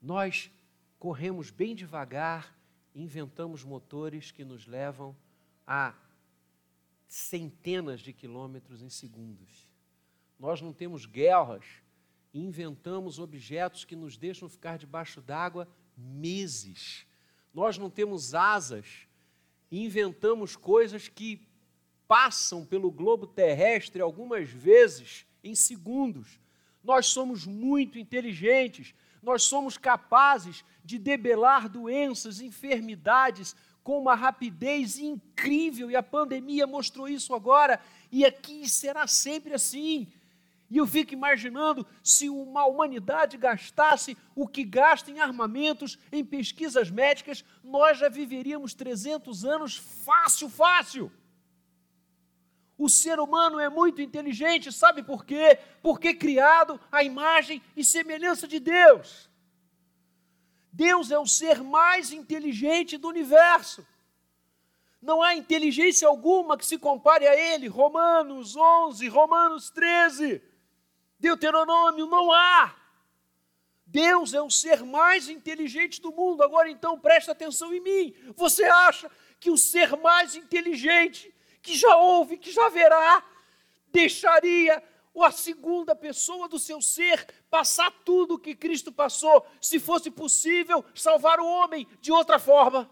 Nós 0.00 0.50
corremos 1.06 1.52
bem 1.52 1.72
devagar, 1.72 2.52
inventamos 2.92 3.62
motores 3.62 4.32
que 4.32 4.44
nos 4.44 4.66
levam 4.66 5.16
a 5.64 5.94
centenas 7.06 8.00
de 8.00 8.12
quilômetros 8.12 8.82
em 8.82 8.88
segundos. 8.88 9.68
Nós 10.36 10.60
não 10.60 10.72
temos 10.72 11.06
guerras 11.06 11.64
inventamos 12.34 13.20
objetos 13.20 13.84
que 13.84 13.94
nos 13.94 14.16
deixam 14.16 14.48
ficar 14.48 14.78
debaixo 14.78 15.20
d'água 15.20 15.68
meses. 15.96 17.06
Nós 17.54 17.78
não 17.78 17.88
temos 17.88 18.34
asas 18.34 19.06
inventamos 19.70 20.56
coisas 20.56 21.06
que 21.06 21.46
passam 22.08 22.66
pelo 22.66 22.90
globo 22.90 23.28
terrestre 23.28 24.02
algumas 24.02 24.48
vezes 24.48 25.24
em 25.44 25.54
segundos. 25.54 26.40
Nós 26.86 27.06
somos 27.06 27.44
muito 27.44 27.98
inteligentes, 27.98 28.94
nós 29.20 29.42
somos 29.42 29.76
capazes 29.76 30.64
de 30.84 31.00
debelar 31.00 31.68
doenças, 31.68 32.40
enfermidades 32.40 33.56
com 33.82 33.98
uma 34.00 34.14
rapidez 34.14 34.96
incrível, 34.96 35.90
e 35.90 35.96
a 35.96 36.02
pandemia 36.02 36.64
mostrou 36.64 37.08
isso 37.08 37.34
agora, 37.34 37.80
e 38.12 38.24
aqui 38.24 38.68
será 38.68 39.08
sempre 39.08 39.52
assim. 39.52 40.06
E 40.70 40.76
eu 40.76 40.86
fico 40.86 41.12
imaginando 41.12 41.84
se 42.04 42.28
uma 42.28 42.64
humanidade 42.66 43.36
gastasse 43.36 44.16
o 44.36 44.46
que 44.46 44.62
gasta 44.62 45.10
em 45.10 45.18
armamentos, 45.18 45.98
em 46.12 46.24
pesquisas 46.24 46.88
médicas, 46.88 47.44
nós 47.64 47.98
já 47.98 48.08
viveríamos 48.08 48.74
300 48.74 49.44
anos 49.44 49.76
fácil, 49.76 50.48
fácil. 50.48 51.10
O 52.78 52.88
ser 52.88 53.18
humano 53.18 53.58
é 53.58 53.68
muito 53.68 54.02
inteligente, 54.02 54.70
sabe 54.70 55.02
por 55.02 55.24
quê? 55.24 55.58
Porque 55.82 56.12
criado 56.12 56.78
à 56.92 57.02
imagem 57.02 57.62
e 57.74 57.82
semelhança 57.82 58.46
de 58.46 58.60
Deus. 58.60 59.30
Deus 60.70 61.10
é 61.10 61.18
o 61.18 61.26
ser 61.26 61.62
mais 61.62 62.12
inteligente 62.12 62.98
do 62.98 63.08
universo. 63.08 63.86
Não 65.00 65.22
há 65.22 65.34
inteligência 65.34 66.06
alguma 66.06 66.58
que 66.58 66.66
se 66.66 66.76
compare 66.76 67.26
a 67.26 67.34
Ele. 67.34 67.66
Romanos 67.66 68.56
11, 68.56 69.08
Romanos 69.08 69.70
13, 69.70 70.42
Deuteronômio, 71.18 72.06
não 72.06 72.30
há. 72.30 72.74
Deus 73.86 74.34
é 74.34 74.42
o 74.42 74.50
ser 74.50 74.84
mais 74.84 75.28
inteligente 75.30 76.02
do 76.02 76.12
mundo. 76.12 76.42
Agora 76.42 76.68
então 76.68 76.98
presta 76.98 77.32
atenção 77.32 77.72
em 77.72 77.80
mim. 77.80 78.14
Você 78.34 78.64
acha 78.64 79.10
que 79.38 79.50
o 79.50 79.56
ser 79.56 79.96
mais 79.96 80.34
inteligente 80.34 81.32
que 81.66 81.74
já 81.74 81.96
houve, 81.96 82.38
que 82.38 82.52
já 82.52 82.66
haverá, 82.66 83.24
deixaria 83.88 84.80
a 85.16 85.30
segunda 85.32 85.96
pessoa 85.96 86.48
do 86.48 86.60
seu 86.60 86.80
ser 86.80 87.26
passar 87.50 87.90
tudo 88.04 88.34
o 88.34 88.38
que 88.38 88.54
Cristo 88.54 88.92
passou, 88.92 89.44
se 89.60 89.80
fosse 89.80 90.08
possível 90.08 90.84
salvar 90.94 91.40
o 91.40 91.46
homem 91.46 91.84
de 92.00 92.12
outra 92.12 92.38
forma? 92.38 92.88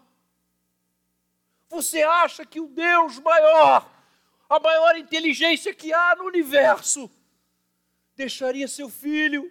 Você 1.69 2.03
acha 2.03 2.45
que 2.45 2.59
o 2.59 2.67
Deus 2.67 3.17
maior, 3.19 3.89
a 4.49 4.59
maior 4.59 4.97
inteligência 4.97 5.73
que 5.73 5.93
há 5.93 6.13
no 6.17 6.25
universo, 6.25 7.09
deixaria 8.13 8.67
seu 8.67 8.89
filho 8.89 9.49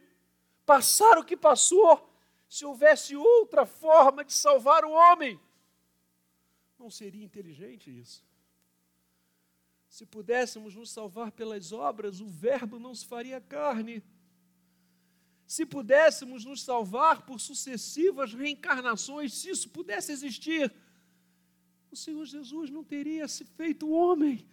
passar 0.67 1.17
o 1.17 1.25
que 1.25 1.37
passou 1.37 2.11
se 2.47 2.67
houvesse 2.67 3.17
outra 3.17 3.65
forma 3.65 4.23
de 4.23 4.35
salvar 4.35 4.85
o 4.85 4.91
homem? 4.91 5.41
Não 6.79 6.91
seria 6.91 7.25
inteligente 7.25 7.89
isso? 7.89 8.23
Se 9.95 10.05
pudéssemos 10.05 10.75
nos 10.75 10.91
salvar 10.91 11.31
pelas 11.31 11.71
obras, 11.71 12.21
o 12.21 12.27
Verbo 12.27 12.81
não 12.81 12.93
se 12.97 13.07
faria 13.07 13.41
carne. 13.41 14.03
Se 15.47 15.65
pudéssemos 15.65 16.45
nos 16.45 16.65
salvar 16.65 17.23
por 17.23 17.39
sucessivas 17.39 18.35
reencarnações, 18.35 19.33
se 19.33 19.51
isso 19.51 19.69
pudesse 19.69 20.11
existir, 20.11 20.75
o 21.93 21.95
Senhor 21.95 22.25
Jesus 22.25 22.71
não 22.71 22.83
teria 22.83 23.29
se 23.29 23.45
feito 23.45 23.89
homem, 23.89 24.45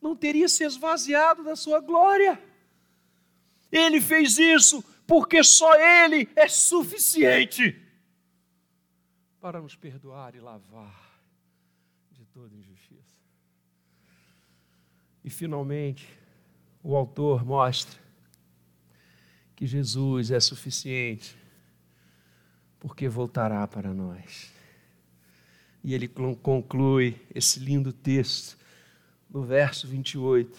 não 0.00 0.16
teria 0.16 0.48
se 0.48 0.64
esvaziado 0.64 1.44
da 1.44 1.56
sua 1.56 1.78
glória. 1.78 2.42
Ele 3.70 4.00
fez 4.00 4.38
isso 4.38 4.82
porque 5.06 5.44
só 5.44 5.74
Ele 5.74 6.26
é 6.34 6.48
suficiente 6.48 7.78
para 9.42 9.60
nos 9.60 9.76
perdoar 9.76 10.34
e 10.34 10.40
lavar 10.40 11.20
de 12.12 12.24
toda 12.32 12.56
injustiça. 12.56 12.85
E 15.26 15.30
finalmente, 15.30 16.08
o 16.84 16.94
autor 16.94 17.44
mostra 17.44 18.00
que 19.56 19.66
Jesus 19.66 20.30
é 20.30 20.38
suficiente, 20.38 21.36
porque 22.78 23.08
voltará 23.08 23.66
para 23.66 23.92
nós. 23.92 24.52
E 25.82 25.92
ele 25.94 26.06
conclui 26.06 27.20
esse 27.34 27.58
lindo 27.58 27.92
texto 27.92 28.56
no 29.28 29.42
verso 29.42 29.88
28. 29.88 30.56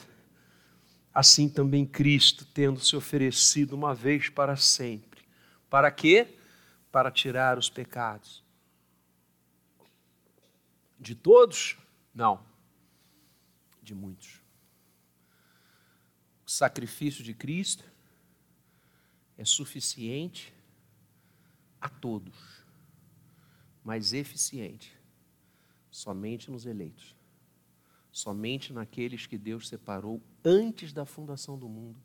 Assim 1.13 1.47
também 1.47 1.85
Cristo, 1.85 2.45
tendo 2.53 2.81
se 2.81 2.93
oferecido 2.93 3.71
uma 3.71 3.95
vez 3.95 4.27
para 4.27 4.57
sempre. 4.57 5.21
Para 5.69 5.89
quê? 5.91 6.27
Para 6.91 7.09
tirar 7.09 7.57
os 7.57 7.69
pecados. 7.69 8.43
De 10.99 11.15
todos? 11.15 11.77
Não. 12.13 12.41
De 13.81 13.95
muitos 13.95 14.36
o 16.47 16.49
sacrifício 16.49 17.25
de 17.25 17.33
Cristo 17.33 17.83
é 19.37 19.43
suficiente 19.43 20.53
a 21.79 21.89
todos, 21.89 22.63
mas 23.83 24.13
eficiente 24.13 24.97
somente 25.91 26.49
nos 26.49 26.65
eleitos, 26.65 27.13
somente 28.13 28.71
naqueles 28.71 29.27
que 29.27 29.37
Deus 29.37 29.67
separou 29.67 30.21
antes 30.43 30.93
da 30.93 31.05
fundação 31.05 31.59
do 31.59 31.67
mundo 31.67 31.99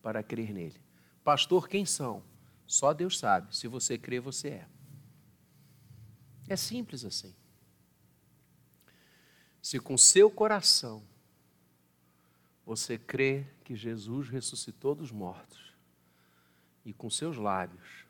para 0.00 0.22
crer 0.22 0.52
nele. 0.52 0.80
Pastor, 1.24 1.68
quem 1.68 1.84
são? 1.84 2.22
Só 2.64 2.92
Deus 2.92 3.18
sabe. 3.18 3.54
Se 3.56 3.66
você 3.66 3.98
crê, 3.98 4.20
você 4.20 4.48
é. 4.48 4.68
É 6.48 6.56
simples 6.56 7.04
assim. 7.04 7.34
Se 9.60 9.80
com 9.80 9.98
seu 9.98 10.30
coração 10.30 11.02
você 12.74 12.96
crê 12.96 13.44
que 13.64 13.76
Jesus 13.76 14.30
ressuscitou 14.30 14.94
dos 14.94 15.12
mortos 15.12 15.74
e 16.86 16.92
com 16.94 17.10
seus 17.10 17.36
lábios 17.36 18.06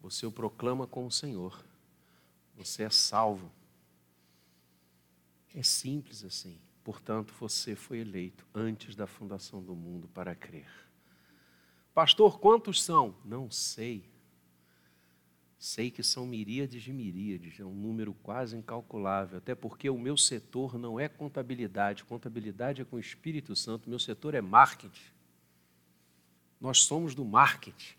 você 0.00 0.24
o 0.24 0.30
proclama 0.30 0.86
como 0.86 1.10
Senhor, 1.10 1.64
você 2.54 2.84
é 2.84 2.90
salvo. 2.90 3.50
É 5.52 5.64
simples 5.64 6.22
assim. 6.22 6.60
Portanto, 6.84 7.34
você 7.40 7.74
foi 7.74 7.98
eleito 7.98 8.46
antes 8.54 8.94
da 8.94 9.08
fundação 9.08 9.60
do 9.60 9.74
mundo 9.74 10.06
para 10.06 10.32
crer. 10.36 10.70
Pastor, 11.92 12.38
quantos 12.38 12.80
são? 12.80 13.16
Não 13.24 13.50
sei. 13.50 14.08
Sei 15.62 15.92
que 15.92 16.02
são 16.02 16.26
miríades 16.26 16.82
de 16.82 16.92
miríades, 16.92 17.60
é 17.60 17.64
um 17.64 17.72
número 17.72 18.12
quase 18.14 18.56
incalculável, 18.56 19.38
até 19.38 19.54
porque 19.54 19.88
o 19.88 19.96
meu 19.96 20.16
setor 20.16 20.76
não 20.76 20.98
é 20.98 21.08
contabilidade, 21.08 22.02
contabilidade 22.02 22.82
é 22.82 22.84
com 22.84 22.96
o 22.96 22.98
Espírito 22.98 23.54
Santo, 23.54 23.88
meu 23.88 24.00
setor 24.00 24.34
é 24.34 24.40
marketing. 24.40 25.12
Nós 26.60 26.78
somos 26.82 27.14
do 27.14 27.24
marketing. 27.24 27.94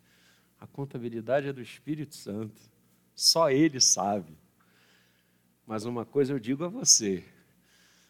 A 0.59 0.68
contabilidade 0.68 1.47
é 1.47 1.53
do 1.53 1.61
Espírito 1.61 2.18
Santo. 2.18 2.61
Só 3.16 3.49
ele 3.49 3.80
sabe. 3.80 4.38
Mas 5.66 5.86
uma 5.86 6.03
coisa 6.03 6.34
eu 6.34 6.39
digo 6.39 6.66
a 6.66 6.68
você: 6.68 7.24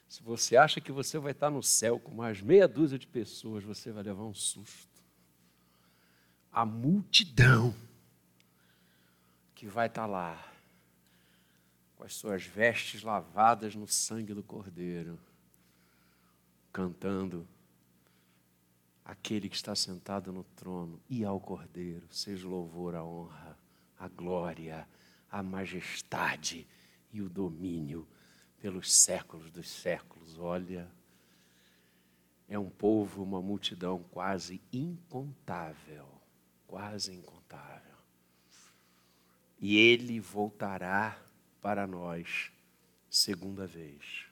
se 0.10 0.24
você 0.24 0.58
acha 0.58 0.82
que 0.82 0.91
você 0.91 1.20
vai 1.20 1.32
estar 1.32 1.51
no 1.51 1.62
céu 1.62 1.99
com 1.99 2.12
mais 2.12 2.41
meia 2.41 2.68
dúzia 2.68 2.97
de 2.97 3.06
pessoas, 3.06 3.64
você 3.64 3.91
vai 3.91 4.01
levar 4.01 4.24
um 4.24 4.34
susto. 4.34 4.99
A 6.51 6.66
multidão 6.66 7.76
que 9.64 9.70
vai 9.70 9.88
estar 9.88 10.05
lá, 10.05 10.45
com 11.95 12.03
as 12.03 12.14
suas 12.14 12.43
vestes 12.43 13.01
lavadas 13.01 13.74
no 13.74 13.88
sangue 13.88 14.34
do 14.34 14.43
Cordeiro, 14.43 15.18
cantando 16.70 17.47
aquele 19.05 19.47
que 19.47 19.55
está 19.55 19.74
sentado 19.74 20.34
no 20.34 20.43
trono 20.43 20.99
e 21.09 21.24
ao 21.24 21.39
Cordeiro, 21.39 22.05
seja 22.11 22.45
louvor, 22.45 22.93
a 22.93 23.05
honra, 23.05 23.57
a 23.97 24.09
glória, 24.09 24.86
a 25.32 25.41
majestade 25.41 26.68
e 27.14 27.22
o 27.22 27.30
domínio 27.30 28.05
pelos 28.59 28.93
séculos 28.93 29.49
dos 29.49 29.70
séculos. 29.70 30.38
Olha, 30.38 30.91
é 32.49 32.59
um 32.59 32.70
povo, 32.70 33.24
uma 33.24 33.41
multidão 33.41 34.03
quase 34.11 34.61
incontável 34.74 36.05
quase 36.68 37.14
incontável. 37.14 37.93
E 39.64 39.78
ele 39.78 40.20
voltará 40.20 41.18
para 41.61 41.88
nós 41.88 42.51
segunda 43.09 43.66
vez, 43.66 44.26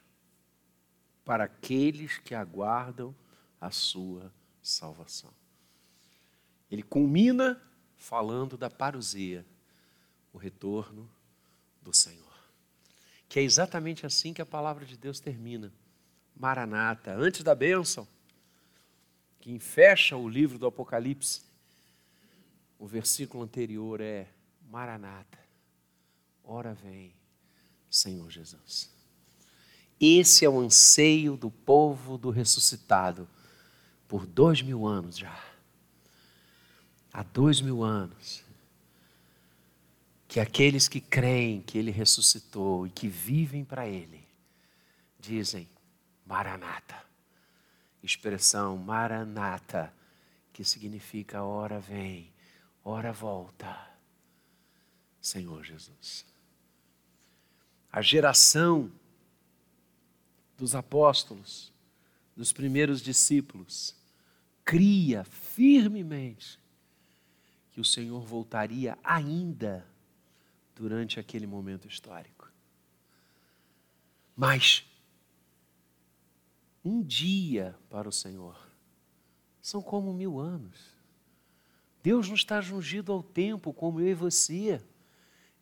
para 1.23 1.45
aqueles 1.45 2.17
que 2.17 2.36
aguardam 2.36 3.15
a 3.61 3.71
sua 3.71 4.29
salvação. 4.61 5.32
Ele 6.69 6.84
culmina 6.84 7.61
falando 7.95 8.57
da 8.57 8.69
parousia, 8.69 9.45
o 10.34 10.38
retorno 10.38 11.09
do 11.82 11.95
Senhor. 11.95 12.36
Que 13.29 13.39
é 13.39 13.43
exatamente 13.43 14.05
assim 14.05 14.34
que 14.34 14.41
a 14.41 14.45
palavra 14.45 14.86
de 14.86 14.97
Deus 14.97 15.21
termina. 15.21 15.71
Maranata, 16.36 17.15
antes 17.15 17.41
da 17.41 17.55
bênção, 17.55 18.05
que 19.39 19.57
fecha 19.59 20.17
o 20.17 20.27
livro 20.27 20.59
do 20.59 20.67
Apocalipse, 20.67 21.41
o 22.77 22.86
versículo 22.86 23.41
anterior 23.41 24.01
é 24.01 24.27
Maranata, 24.72 25.38
ora 26.45 26.74
vem, 26.74 27.13
Senhor 27.89 28.32
Jesus. 28.32 28.89
Esse 29.99 30.45
é 30.45 30.49
o 30.49 30.61
anseio 30.61 31.36
do 31.36 31.51
povo 31.51 32.17
do 32.17 32.30
ressuscitado 32.30 33.28
por 34.07 34.26
dois 34.26 34.61
mil 34.61 34.88
anos 34.88 35.17
já. 35.17 35.38
Há 37.11 37.22
dois 37.22 37.59
mil 37.59 37.84
anos. 37.84 38.45
Que 40.26 40.39
aqueles 40.39 40.88
que 40.88 41.01
creem 41.01 41.61
que 41.61 41.78
Ele 41.78 41.91
ressuscitou 41.91 42.88
e 42.88 42.89
que 42.89 43.09
vivem 43.09 43.65
para 43.65 43.86
Ele, 43.86 44.26
dizem 45.19 45.67
Maranata. 46.26 47.03
Expressão 48.01 48.78
Maranata, 48.78 49.93
que 50.53 50.63
significa 50.63 51.43
ora 51.43 51.78
vem, 51.78 52.32
ora 52.86 53.11
volta. 53.11 53.91
Senhor 55.22 55.63
Jesus. 55.63 56.26
A 57.91 58.01
geração 58.01 58.91
dos 60.57 60.74
apóstolos, 60.76 61.72
dos 62.36 62.51
primeiros 62.51 63.01
discípulos, 63.01 63.95
cria 64.65 65.24
firmemente 65.24 66.59
que 67.72 67.80
o 67.80 67.86
Senhor 67.86 68.22
voltaria 68.22 68.97
ainda 69.03 69.86
durante 70.76 71.19
aquele 71.19 71.45
momento 71.45 71.88
histórico. 71.88 72.51
Mas 74.36 74.86
um 76.84 77.01
dia 77.01 77.78
para 77.89 78.09
o 78.09 78.11
Senhor 78.11 78.57
são 79.61 79.82
como 79.82 80.13
mil 80.13 80.39
anos. 80.39 80.95
Deus 82.01 82.28
não 82.28 82.36
está 82.36 82.59
jungido 82.59 83.11
ao 83.11 83.22
tempo 83.22 83.72
como 83.72 83.99
eu 83.99 84.07
e 84.07 84.13
você. 84.15 84.82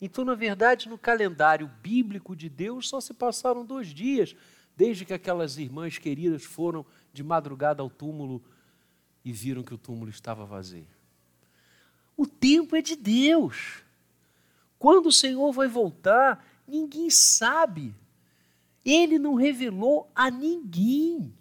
Então, 0.02 0.24
na 0.24 0.34
verdade, 0.36 0.88
no 0.88 0.98
calendário 0.98 1.70
bíblico 1.82 2.36
de 2.36 2.50
Deus 2.50 2.88
só 2.88 3.02
se 3.02 3.14
passaram 3.14 3.66
dois 3.66 3.88
dias, 3.88 4.36
desde 4.76 5.04
que 5.04 5.14
aquelas 5.14 5.58
irmãs 5.58 5.98
queridas 5.98 6.44
foram 6.44 6.86
de 7.12 7.22
madrugada 7.24 7.82
ao 7.82 7.90
túmulo 7.90 8.42
e 9.26 9.34
viram 9.34 9.64
que 9.64 9.74
o 9.74 9.78
túmulo 9.78 10.10
estava 10.10 10.46
vazio. 10.46 10.88
O 12.16 12.26
tempo 12.26 12.76
é 12.76 12.82
de 12.82 12.96
Deus. 12.96 13.84
Quando 14.78 15.08
o 15.08 15.12
Senhor 15.12 15.52
vai 15.52 15.68
voltar, 15.68 16.46
ninguém 16.66 17.10
sabe. 17.10 17.94
Ele 18.84 19.20
não 19.20 19.36
revelou 19.36 20.10
a 20.16 20.32
ninguém. 20.32 21.34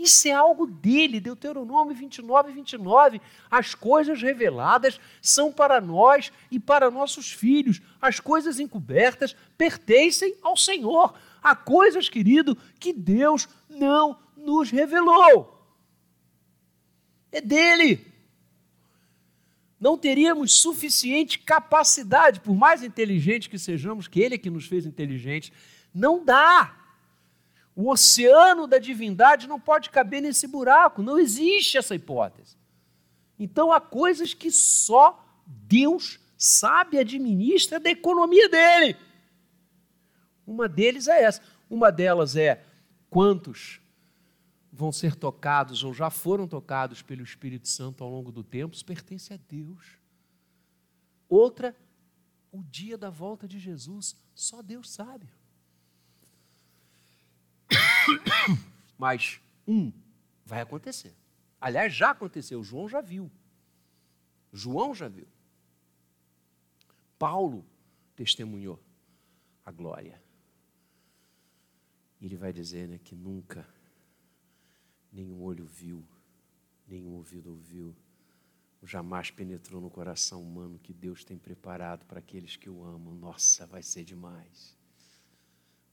Isso 0.00 0.28
é 0.28 0.32
algo 0.32 0.66
dele, 0.66 1.20
Deuteronômio 1.20 1.94
29, 1.94 2.52
29. 2.52 3.20
As 3.50 3.74
coisas 3.74 4.22
reveladas 4.22 4.98
são 5.20 5.52
para 5.52 5.78
nós 5.78 6.32
e 6.50 6.58
para 6.58 6.90
nossos 6.90 7.30
filhos. 7.30 7.82
As 8.00 8.18
coisas 8.18 8.58
encobertas 8.58 9.36
pertencem 9.58 10.34
ao 10.40 10.56
Senhor. 10.56 11.12
Há 11.42 11.54
coisas, 11.54 12.08
querido, 12.08 12.56
que 12.78 12.94
Deus 12.94 13.46
não 13.68 14.18
nos 14.34 14.70
revelou. 14.70 15.62
É 17.30 17.42
dele. 17.42 18.06
Não 19.78 19.98
teríamos 19.98 20.54
suficiente 20.54 21.38
capacidade, 21.38 22.40
por 22.40 22.56
mais 22.56 22.82
inteligentes 22.82 23.48
que 23.48 23.58
sejamos, 23.58 24.08
que 24.08 24.20
Ele 24.20 24.36
é 24.36 24.38
que 24.38 24.48
nos 24.48 24.64
fez 24.64 24.86
inteligentes, 24.86 25.52
não 25.94 26.24
dá. 26.24 26.79
O 27.80 27.90
oceano 27.90 28.66
da 28.66 28.78
divindade 28.78 29.48
não 29.48 29.58
pode 29.58 29.88
caber 29.88 30.20
nesse 30.20 30.46
buraco, 30.46 31.02
não 31.02 31.18
existe 31.18 31.78
essa 31.78 31.94
hipótese. 31.94 32.58
Então 33.38 33.72
há 33.72 33.80
coisas 33.80 34.34
que 34.34 34.50
só 34.50 35.18
Deus 35.46 36.20
sabe 36.36 36.98
administra 36.98 37.80
da 37.80 37.88
economia 37.88 38.50
dele. 38.50 38.98
Uma 40.46 40.68
deles 40.68 41.08
é 41.08 41.22
essa. 41.22 41.40
Uma 41.70 41.90
delas 41.90 42.36
é 42.36 42.62
quantos 43.08 43.80
vão 44.70 44.92
ser 44.92 45.14
tocados 45.14 45.82
ou 45.82 45.94
já 45.94 46.10
foram 46.10 46.46
tocados 46.46 47.00
pelo 47.00 47.22
Espírito 47.22 47.66
Santo 47.66 48.04
ao 48.04 48.10
longo 48.10 48.30
do 48.30 48.44
tempo, 48.44 48.74
isso 48.74 48.84
pertence 48.84 49.32
a 49.32 49.38
Deus. 49.48 49.98
Outra, 51.30 51.74
o 52.52 52.62
dia 52.62 52.98
da 52.98 53.08
volta 53.08 53.48
de 53.48 53.58
Jesus, 53.58 54.14
só 54.34 54.60
Deus 54.60 54.90
sabe. 54.90 55.39
Mas 58.98 59.40
um 59.66 59.92
vai 60.44 60.60
acontecer. 60.60 61.14
Aliás, 61.60 61.94
já 61.94 62.10
aconteceu, 62.10 62.62
João 62.62 62.88
já 62.88 63.00
viu. 63.00 63.30
João 64.52 64.94
já 64.94 65.08
viu. 65.08 65.28
Paulo 67.18 67.64
testemunhou 68.16 68.82
a 69.64 69.70
glória. 69.70 70.20
E 72.20 72.26
ele 72.26 72.36
vai 72.36 72.52
dizer 72.52 72.88
né, 72.88 72.98
que 72.98 73.14
nunca 73.14 73.66
nenhum 75.12 75.42
olho 75.42 75.64
viu, 75.64 76.04
nenhum 76.86 77.14
ouvido 77.14 77.50
ouviu, 77.50 77.94
jamais 78.82 79.30
penetrou 79.30 79.80
no 79.80 79.90
coração 79.90 80.42
humano 80.42 80.78
que 80.78 80.92
Deus 80.92 81.24
tem 81.24 81.36
preparado 81.36 82.04
para 82.06 82.18
aqueles 82.18 82.56
que 82.56 82.70
o 82.70 82.82
amam. 82.84 83.14
Nossa, 83.14 83.66
vai 83.66 83.82
ser 83.82 84.04
demais. 84.04 84.76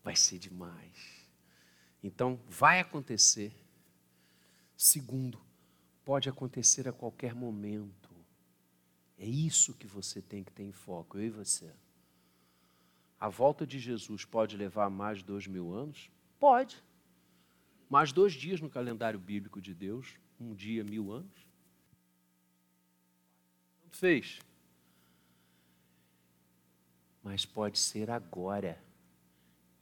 Vai 0.03 0.16
ser 0.16 0.39
demais. 0.39 1.27
Então, 2.08 2.39
vai 2.47 2.80
acontecer. 2.80 3.53
Segundo, 4.78 5.38
pode 6.05 6.30
acontecer 6.30 6.88
a 6.88 6.93
qualquer 6.93 7.36
momento. 7.36 8.10
É 9.18 9.26
isso 9.26 9.74
que 9.74 9.86
você 9.86 10.22
tem 10.22 10.41
que 10.41 10.51
ter 10.53 10.64
em 10.64 10.72
foco, 10.72 11.18
eu 11.18 11.26
e 11.26 11.30
você. 11.30 11.70
A 13.20 13.28
volta 13.28 13.68
de 13.68 13.78
Jesus 13.78 14.24
pode 14.24 14.55
levar 14.55 14.89
mais 14.89 15.18
de 15.18 15.26
dois 15.26 15.47
mil 15.47 15.74
anos? 15.74 16.10
Pode. 16.39 16.82
Mais 17.89 18.14
dois 18.14 18.32
dias 18.32 18.62
no 18.62 18.70
calendário 18.70 19.20
bíblico 19.20 19.60
de 19.60 19.74
Deus, 19.74 20.16
um 20.39 20.53
dia, 20.53 20.86
mil 20.86 21.12
anos. 21.12 21.45
Tanto 23.82 23.97
fez. 23.97 24.39
Mas 27.22 27.45
pode 27.45 27.78
ser 27.78 28.10
agora 28.10 28.82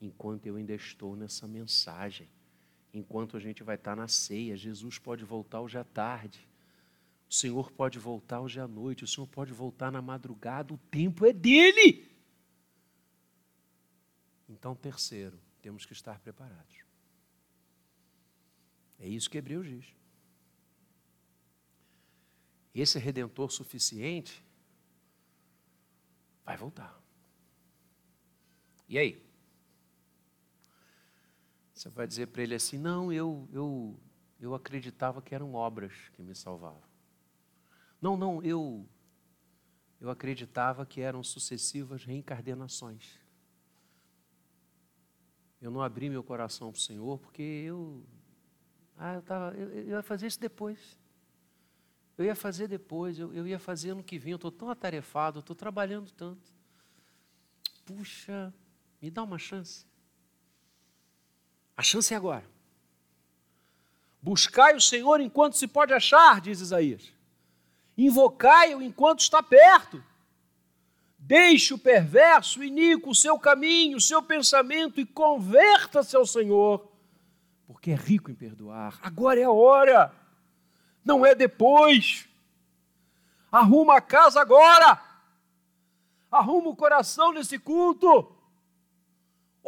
enquanto 0.02 0.46
eu 0.46 0.56
ainda 0.56 0.74
estou 0.74 1.16
nessa 1.16 1.48
mensagem, 1.48 2.30
enquanto 2.94 3.36
a 3.38 3.40
gente 3.40 3.64
vai 3.64 3.76
estar 3.76 3.96
na 3.96 4.08
ceia. 4.08 4.56
Jesus 4.56 4.98
pode 4.98 5.24
voltar 5.24 5.62
hoje 5.62 5.78
à 5.78 5.84
tarde, 5.84 6.48
o 7.30 7.34
Senhor 7.34 7.72
pode 7.72 8.00
voltar 8.00 8.40
hoje 8.42 8.60
à 8.60 8.68
noite, 8.68 9.04
o 9.04 9.08
Senhor 9.08 9.28
pode 9.28 9.52
voltar 9.52 9.92
na 9.92 10.02
madrugada, 10.02 10.74
o 10.74 10.78
tempo 10.78 11.26
é 11.26 11.34
dele. 11.34 12.08
Então, 14.48 14.76
terceiro, 14.76 15.40
temos 15.62 15.86
que 15.86 15.94
estar 15.94 16.20
preparados. 16.20 16.84
É 19.00 19.08
isso 19.08 19.30
que 19.30 19.38
Hebreus 19.38 19.68
diz. 19.68 19.86
Esse 22.74 23.00
redentor 23.00 23.52
suficiente 23.52 24.44
vai 26.46 26.56
voltar. 26.56 27.02
E 28.88 28.98
aí? 28.98 29.25
Você 31.76 31.90
vai 31.90 32.08
dizer 32.08 32.28
para 32.28 32.42
ele 32.42 32.56
assim: 32.56 32.78
não, 32.78 33.12
eu, 33.12 33.48
eu, 33.52 34.00
eu 34.40 34.56
acreditava 34.56 35.22
que 35.22 35.36
eram 35.36 35.54
obras 35.54 35.92
que 36.14 36.24
me 36.24 36.34
salvavam. 36.34 36.82
Não, 38.02 38.16
não, 38.16 38.42
eu, 38.42 38.88
eu 40.00 40.10
acreditava 40.10 40.86
que 40.86 41.02
eram 41.02 41.22
sucessivas 41.22 42.06
reencarnações. 42.06 43.20
Eu 45.62 45.70
não 45.70 45.82
abri 45.82 46.10
meu 46.10 46.24
coração 46.24 46.72
para 46.72 46.78
o 46.78 46.82
Senhor 46.82 47.20
porque 47.20 47.42
eu, 47.42 48.06
ah, 48.98 49.16
eu, 49.16 49.22
tava, 49.22 49.58
eu, 49.58 49.70
eu, 49.72 49.88
ia 49.90 50.02
fazer 50.02 50.28
isso 50.28 50.40
depois. 50.40 50.98
Eu 52.18 52.24
ia 52.24 52.36
fazer 52.36 52.70
depois, 52.70 53.20
eu, 53.20 53.34
eu 53.34 53.46
ia 53.46 53.60
fazer 53.60 53.90
ano 53.90 54.04
que 54.04 54.18
vem. 54.18 54.32
Eu 54.32 54.38
estou 54.38 54.52
tão 54.52 54.70
atarefado, 54.70 55.40
estou 55.40 55.56
trabalhando 55.56 56.10
tanto. 56.12 56.54
Puxa, 57.84 58.54
me 59.02 59.12
dá 59.12 59.24
uma 59.24 59.38
chance. 59.38 59.86
A 61.78 61.84
chance 61.84 62.14
é 62.14 62.18
agora. 62.18 62.46
Buscai 64.22 64.76
o 64.76 64.82
Senhor 64.82 65.20
enquanto 65.22 65.56
se 65.56 65.68
pode 65.68 65.94
achar, 65.94 66.42
diz 66.42 66.60
Isaías. 66.60 67.14
invocai-o 67.98 68.82
enquanto 68.82 69.22
está 69.22 69.42
perto. 69.42 70.04
Deixe 71.18 71.74
o 71.74 71.78
perverso, 71.78 72.60
o 72.60 73.10
o 73.10 73.16
seu 73.16 73.40
caminho, 73.40 73.98
o 73.98 74.02
seu 74.02 74.22
pensamento 74.22 75.00
e 75.00 75.06
converta-se 75.06 76.16
ao 76.16 76.26
Senhor, 76.26 76.88
porque 77.66 77.92
é 77.92 77.96
rico 77.96 78.30
em 78.30 78.36
perdoar. 78.36 79.00
Agora 79.02 79.40
é 79.40 79.44
a 79.44 79.52
hora, 79.52 80.14
não 81.04 81.26
é 81.26 81.34
depois. 81.34 82.28
Arruma 83.52 83.98
a 83.98 84.02
casa 84.02 84.40
agora, 84.42 85.02
arruma 86.32 86.70
o 86.70 86.76
coração 86.76 87.32
nesse 87.32 87.58
culto. 87.58 88.35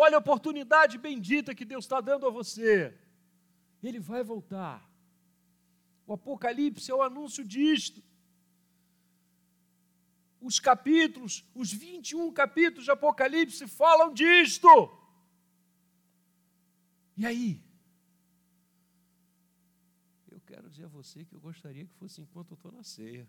Olha 0.04 0.18
a 0.18 0.24
oportunidade 0.26 0.98
bendita 0.98 1.56
que 1.56 1.66
Deus 1.66 1.86
está 1.86 2.00
dando 2.00 2.28
a 2.28 2.30
você. 2.40 2.98
Ele 3.82 4.00
vai 4.00 4.24
voltar. 4.24 4.78
O 6.06 6.14
Apocalipse 6.14 6.92
é 6.92 6.96
o 6.96 7.02
anúncio 7.02 7.44
disto 7.44 8.02
os 10.40 10.60
capítulos, 10.60 11.44
os 11.54 11.72
21 11.72 12.32
capítulos 12.32 12.86
de 12.86 12.92
Apocalipse 12.92 13.68
falam 13.68 14.14
disto. 14.14 14.68
E 17.16 17.26
aí? 17.26 17.62
Eu 20.30 20.40
quero 20.42 20.70
dizer 20.70 20.86
a 20.86 20.90
você 20.90 21.26
que 21.26 21.34
eu 21.34 21.40
gostaria 21.40 21.86
que 21.86 21.94
fosse 21.96 22.22
enquanto 22.22 22.52
eu 22.52 22.56
estou 22.56 22.72
na 22.72 22.84
ceia. 22.84 23.28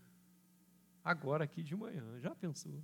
Agora, 1.03 1.45
aqui 1.45 1.63
de 1.63 1.75
manhã. 1.75 2.21
Já 2.21 2.35
pensou? 2.35 2.83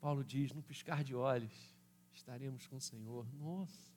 Paulo 0.00 0.24
diz: 0.24 0.52
no 0.52 0.62
piscar 0.62 1.02
de 1.02 1.14
olhos, 1.14 1.75
estaremos 2.16 2.66
com 2.66 2.76
o 2.76 2.80
Senhor. 2.80 3.26
Nossa! 3.34 3.92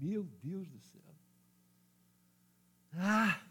Meu 0.00 0.24
Deus 0.24 0.68
do 0.68 0.78
céu! 0.78 1.14
Ah! 2.92 3.42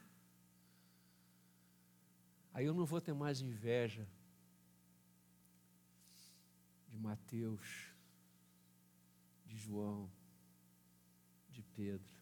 Aí 2.53 2.65
eu 2.65 2.73
não 2.73 2.86
vou 2.86 3.01
ter 3.01 3.13
mais 3.13 3.41
inveja 3.41 4.07
de 6.88 6.97
Mateus, 6.99 7.91
de 9.45 9.57
João, 9.57 10.09
de 11.49 11.63
Pedro, 11.63 12.15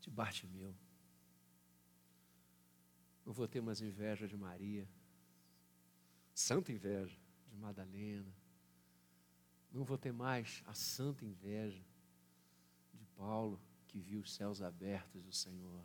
de 0.00 0.10
Bartimeu. 0.10 0.74
Não 3.24 3.32
vou 3.32 3.46
ter 3.46 3.60
mais 3.60 3.80
inveja 3.80 4.26
de 4.26 4.36
Maria, 4.36 4.88
santa 6.34 6.72
inveja 6.72 7.25
de 7.56 7.62
Madalena. 7.62 8.32
Não 9.72 9.82
vou 9.82 9.98
ter 9.98 10.12
mais 10.12 10.62
a 10.66 10.74
santa 10.74 11.24
inveja 11.24 11.82
de 12.94 13.04
Paulo, 13.16 13.60
que 13.88 13.98
viu 13.98 14.20
os 14.20 14.32
céus 14.32 14.62
abertos 14.62 15.22
do 15.24 15.32
Senhor. 15.32 15.84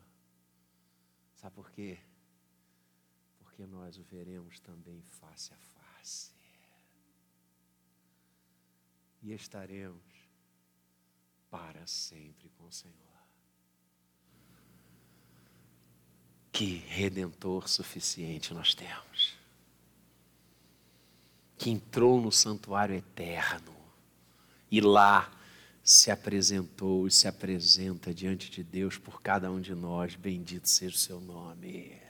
Sabe 1.36 1.56
por 1.56 1.72
quê? 1.72 1.98
Porque 3.40 3.66
nós 3.66 3.98
o 3.98 4.04
veremos 4.04 4.60
também 4.60 5.02
face 5.02 5.54
a 5.54 5.58
face. 5.58 6.32
E 9.22 9.32
estaremos 9.34 10.04
para 11.50 11.86
sempre 11.88 12.50
com 12.50 12.66
o 12.66 12.72
Senhor. 12.72 12.96
Que 16.52 16.76
redentor 16.76 17.68
suficiente 17.68 18.54
nós 18.54 18.76
temos. 18.76 19.41
Que 21.62 21.70
entrou 21.70 22.20
no 22.20 22.32
santuário 22.32 22.96
eterno 22.96 23.72
e 24.72 24.82
lá 24.82 25.32
se 25.84 26.10
apresentou 26.10 27.06
e 27.06 27.12
se 27.12 27.28
apresenta 27.28 28.12
diante 28.12 28.50
de 28.50 28.64
Deus 28.64 28.98
por 28.98 29.22
cada 29.22 29.52
um 29.52 29.62
de 29.62 29.76
nós. 29.76 30.16
Bendito 30.16 30.68
seja 30.68 30.96
o 30.96 30.98
seu 30.98 31.22
nome. 31.22 32.02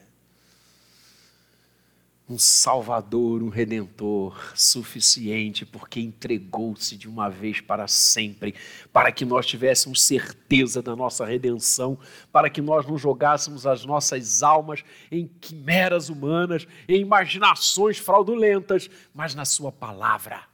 Um 2.32 2.38
Salvador, 2.38 3.42
um 3.42 3.48
Redentor 3.48 4.52
suficiente, 4.54 5.66
porque 5.66 6.00
entregou-se 6.00 6.96
de 6.96 7.08
uma 7.08 7.28
vez 7.28 7.60
para 7.60 7.86
sempre, 7.86 8.54
para 8.92 9.12
que 9.12 9.24
nós 9.24 9.46
tivéssemos 9.46 10.02
certeza 10.02 10.80
da 10.80 10.96
nossa 10.96 11.26
redenção, 11.26 11.98
para 12.32 12.48
que 12.48 12.62
nós 12.62 12.86
não 12.86 12.96
jogássemos 12.96 13.66
as 13.66 13.84
nossas 13.84 14.42
almas 14.42 14.82
em 15.10 15.26
quimeras 15.26 16.08
humanas, 16.08 16.66
em 16.88 17.00
imaginações 17.00 17.98
fraudulentas, 17.98 18.88
mas 19.14 19.34
na 19.34 19.44
Sua 19.44 19.70
palavra 19.70 20.50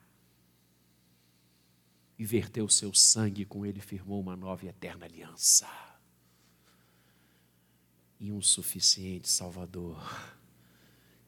e 2.19 2.25
verteu 2.25 2.65
o 2.65 2.71
seu 2.71 2.93
sangue, 2.93 3.45
com 3.45 3.65
ele 3.65 3.81
firmou 3.81 4.21
uma 4.21 4.35
nova 4.35 4.65
e 4.67 4.69
eterna 4.69 5.07
aliança. 5.07 5.69
E 8.19 8.33
um 8.33 8.43
suficiente 8.43 9.29
Salvador 9.29 10.03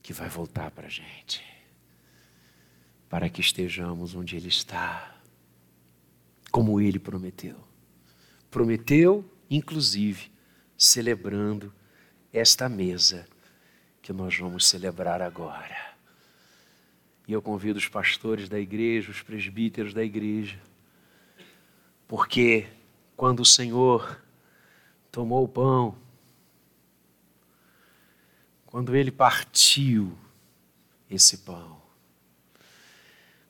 que 0.03 0.13
vai 0.13 0.29
voltar 0.29 0.71
para 0.71 0.87
a 0.87 0.91
gente, 0.91 1.45
para 3.09 3.29
que 3.29 3.41
estejamos 3.41 4.15
onde 4.15 4.37
Ele 4.37 4.49
está, 4.49 5.17
como 6.51 6.81
Ele 6.81 6.99
prometeu. 6.99 7.57
Prometeu, 8.51 9.25
inclusive, 9.49 10.31
celebrando 10.77 11.73
esta 12.33 12.69
mesa 12.69 13.27
que 14.03 14.13
nós 14.13 14.37
vamos 14.37 14.67
celebrar 14.67 15.21
agora. 15.21 15.91
E 17.29 17.33
eu 17.33 17.41
convido 17.41 17.79
os 17.79 17.87
pastores 17.87 18.49
da 18.49 18.59
igreja, 18.59 19.11
os 19.11 19.23
presbíteros 19.23 19.95
da 19.95 20.03
igreja, 20.03 20.61
porque 22.09 22.67
quando 23.17 23.41
o 23.41 23.45
Senhor 23.45 24.21
tomou 25.13 25.45
o 25.45 25.49
pão, 25.49 25.97
quando 28.71 28.95
ele 28.95 29.11
partiu 29.11 30.17
esse 31.11 31.39
pão, 31.39 31.83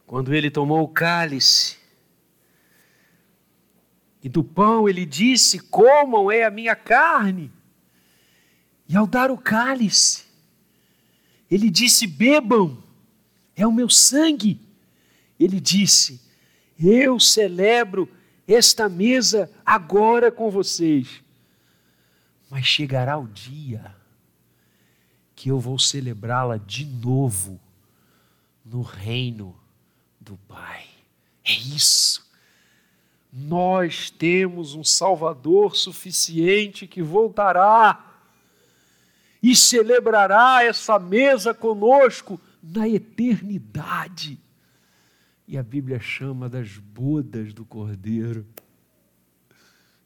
quando 0.07 0.35
ele 0.35 0.51
tomou 0.51 0.83
o 0.83 0.89
cálice, 0.89 1.79
e 4.23 4.29
do 4.29 4.43
pão 4.43 4.89
ele 4.89 5.05
disse: 5.05 5.61
Comam 5.61 6.31
é 6.31 6.45
a 6.45 6.51
minha 6.51 6.75
carne. 6.75 7.53
E 8.89 8.97
ao 8.97 9.07
dar 9.07 9.31
o 9.31 9.39
cálice, 9.39 10.25
ele 11.51 11.71
disse: 11.71 12.07
Bebam, 12.07 12.83
é 13.55 13.67
o 13.67 13.73
meu 13.73 13.89
sangue. 13.89 14.61
Ele 15.39 15.61
disse: 15.61 16.21
Eu 16.79 17.21
celebro 17.21 18.09
esta 18.49 18.89
mesa 18.89 19.51
agora 19.65 20.31
com 20.31 20.51
vocês. 20.51 21.23
Mas 22.51 22.67
chegará 22.67 23.17
o 23.17 23.29
dia 23.29 24.00
que 25.41 25.49
eu 25.49 25.59
vou 25.59 25.79
celebrá-la 25.79 26.59
de 26.59 26.85
novo 26.85 27.59
no 28.63 28.83
reino 28.83 29.59
do 30.21 30.37
Pai. 30.37 30.85
É 31.43 31.51
isso. 31.51 32.31
Nós 33.33 34.11
temos 34.11 34.75
um 34.75 34.85
Salvador 34.85 35.77
suficiente 35.77 36.87
que 36.87 37.01
voltará 37.01 38.21
e 39.43 39.57
celebrará 39.57 40.63
essa 40.63 40.99
mesa 40.99 41.55
conosco 41.55 42.39
na 42.63 42.87
eternidade 42.87 44.39
e 45.49 45.57
a 45.57 45.63
Bíblia 45.63 46.01
chama 46.01 46.51
das 46.51 46.77
bodas 46.77 47.55
do 47.55 47.65
Cordeiro. 47.65 48.47
O 49.51 49.55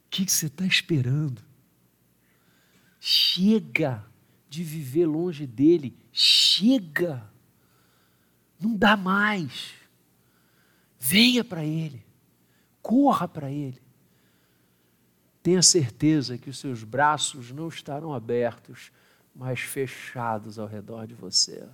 que 0.09 0.31
você 0.31 0.45
está 0.45 0.65
esperando? 0.65 1.41
Chega 3.01 4.01
de 4.55 4.63
viver 4.63 5.05
longe 5.05 5.45
dele, 5.45 5.97
chega, 6.13 7.29
não 8.57 8.75
dá 8.75 8.95
mais. 8.95 9.73
Venha 10.97 11.43
para 11.43 11.65
ele, 11.65 12.01
corra 12.81 13.27
para 13.27 13.51
ele. 13.51 13.81
Tenha 15.43 15.61
certeza 15.61 16.37
que 16.37 16.49
os 16.49 16.57
seus 16.57 16.83
braços 16.83 17.51
não 17.51 17.67
estarão 17.67 18.13
abertos, 18.13 18.91
mas 19.35 19.59
fechados 19.59 20.57
ao 20.57 20.67
redor 20.67 21.05
de 21.05 21.13
você. 21.13 21.67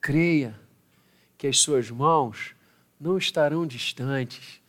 Creia 0.00 0.58
que 1.38 1.46
as 1.46 1.60
suas 1.60 1.90
mãos 1.90 2.56
não 2.98 3.16
estarão 3.16 3.64
distantes, 3.64 4.60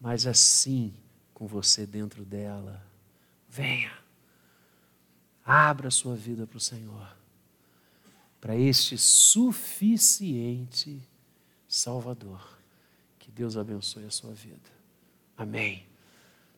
mas 0.00 0.26
assim 0.28 0.94
com 1.34 1.46
você 1.46 1.84
dentro 1.84 2.24
dela. 2.24 2.80
Venha, 3.48 3.92
abra 5.44 5.90
sua 5.90 6.16
vida 6.16 6.46
para 6.46 6.56
o 6.56 6.60
Senhor, 6.60 7.14
para 8.40 8.56
este 8.56 8.96
suficiente 8.96 11.02
Salvador. 11.68 12.58
Que 13.18 13.30
Deus 13.30 13.56
abençoe 13.56 14.04
a 14.04 14.10
sua 14.10 14.32
vida. 14.32 14.70
Amém. 15.36 15.93